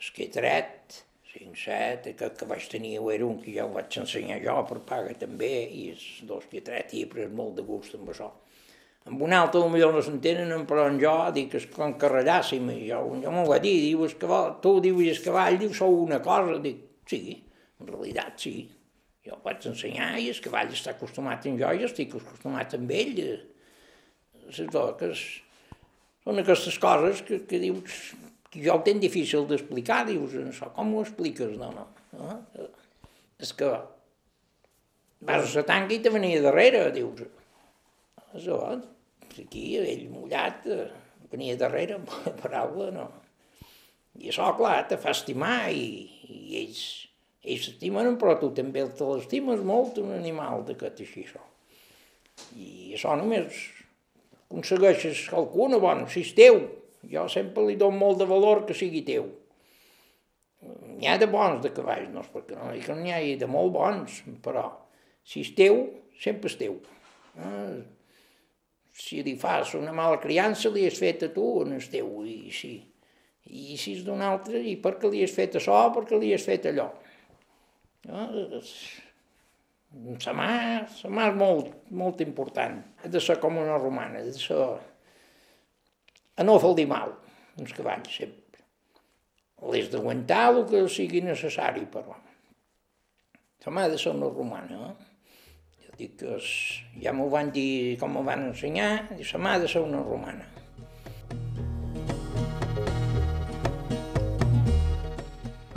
[0.00, 3.74] el que he tret, 5, 7, aquest que vaig tenir era un que ja el
[3.74, 7.58] vaig ensenyar jo per paga també, i els dos que tret i he pres molt
[7.58, 8.30] de gust amb això.
[9.08, 12.90] Amb un altre potser no s'entenen, però en jo dic que és com carrellàssim, i
[12.90, 16.20] jo, jo m'ho va dir, diu, el cavall, tu dius el cavall, diu, sou una
[16.24, 17.22] cosa, dic, sí,
[17.80, 18.54] en realitat sí.
[19.30, 22.90] Jo el vaig ensenyar i el cavall està acostumat amb jo i estic acostumat amb
[22.96, 23.20] ell.
[24.50, 24.58] És
[24.98, 25.12] que
[26.24, 28.00] són aquestes coses que, que dius,
[28.50, 31.54] que jo ho tenc difícil d'explicar, dius, això com ho expliques?
[31.60, 31.86] No, no.
[32.18, 32.66] no?
[33.38, 33.70] És que
[35.28, 37.22] vas a la tanca i te venia darrere, dius.
[38.34, 38.58] Això,
[39.30, 40.66] aquí, ell mullat,
[41.30, 42.00] venia darrere,
[42.42, 43.06] paraula, no.
[44.18, 45.86] I això, clar, te fa estimar i,
[46.26, 46.82] i ells,
[47.44, 51.42] ells s'estimen, però tu també te l'estimes molt, un animal d'aquest així, això.
[52.56, 53.56] I això només
[54.50, 56.60] aconsegueixes qualcuna, bueno, si és teu,
[57.08, 59.28] jo sempre li dono molt de valor que sigui teu.
[60.60, 63.72] N'hi ha de bons de cavalls, no és perquè no que n'hi ha de molt
[63.72, 64.66] bons, però
[65.24, 65.86] si és teu,
[66.20, 66.76] sempre és teu.
[67.40, 67.80] Eh?
[69.00, 72.52] Si li fas una mala criança, li has fet a tu, no és teu, i
[72.52, 72.74] si,
[73.48, 76.68] i si és d'un altre, i perquè li has fet això, perquè li has fet
[76.68, 76.90] allò.
[78.08, 78.62] Eh?
[80.24, 80.52] La mà,
[80.84, 82.78] és molt, molt important.
[83.04, 84.60] De ser com una romana, de ser
[86.40, 87.10] a no fer-li mal,
[87.60, 88.62] uns cavalls sempre.
[89.72, 92.14] L'és d'aguantar el que sigui necessari, però.
[93.66, 95.10] La mà ha de ser una romana, eh?
[95.84, 96.48] Jo dic que és,
[97.02, 100.00] ja m'ho van dir, com m'ho van ensenyar, i la mà ha de ser una
[100.06, 100.46] romana.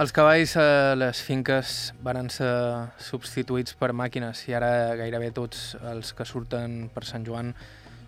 [0.03, 2.49] Els cavalls a les finques van ser
[2.99, 7.53] substituïts per màquines i ara gairebé tots els que surten per Sant Joan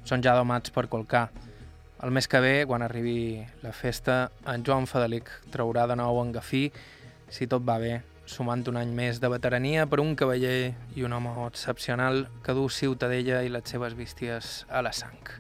[0.04, 1.30] són ja domats per colcar.
[2.04, 6.36] El mes que ve, quan arribi la festa, en Joan Fadelic traurà de nou en
[6.36, 6.66] Gafí,
[7.32, 11.16] si tot va bé, sumant un any més de veterania per un cavaller i un
[11.16, 15.32] home excepcional que du Ciutadella i les seves bísties a la sang.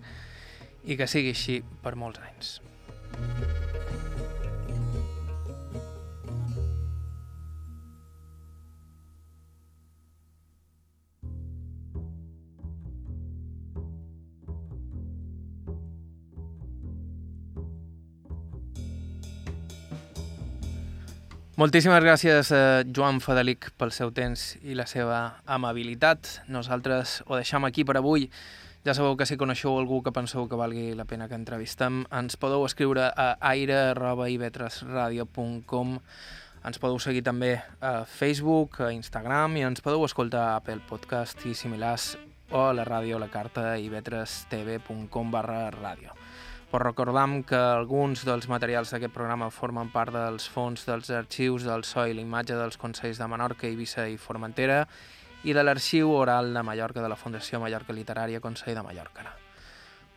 [0.87, 2.59] I que sigui així per molts anys.
[21.55, 26.43] Moltíssimes gràcies a Joan Fadelic pel seu temps i la seva amabilitat.
[26.51, 28.27] Nosaltres ho deixam aquí per avui.
[28.83, 32.35] Ja sabeu que si coneixeu algú que penseu que valgui la pena que entrevistem, ens
[32.35, 35.95] podeu escriure a aire.ivetresradio.com
[36.65, 41.45] ens podeu seguir també a Facebook, a Instagram i ens podeu escoltar a Apple Podcast
[41.47, 42.17] i similars
[42.51, 46.24] o a la ràdio la carta ivetrestv.com barra ràdio.
[46.75, 51.85] Però recordam que alguns dels materials d'aquest programa formen part dels fons dels arxius del
[51.87, 54.81] SOI, l'imatge dels Consells de Menorca, Eivissa i Formentera
[55.47, 59.23] i de l'arxiu oral de Mallorca de la Fundació Mallorca Literària Consell de Mallorca.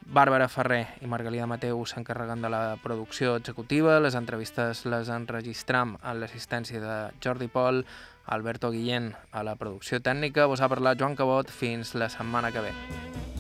[0.03, 6.25] Bàrbara Ferrer i Margalida Mateu s'encarreguen de la producció executiva, les entrevistes les enregistram amb
[6.25, 7.85] l'assistència de Jordi Pol,
[8.27, 12.67] Alberto Guillén a la producció tècnica, vos ha parlat Joan Cabot, fins la setmana que
[12.67, 13.38] ve.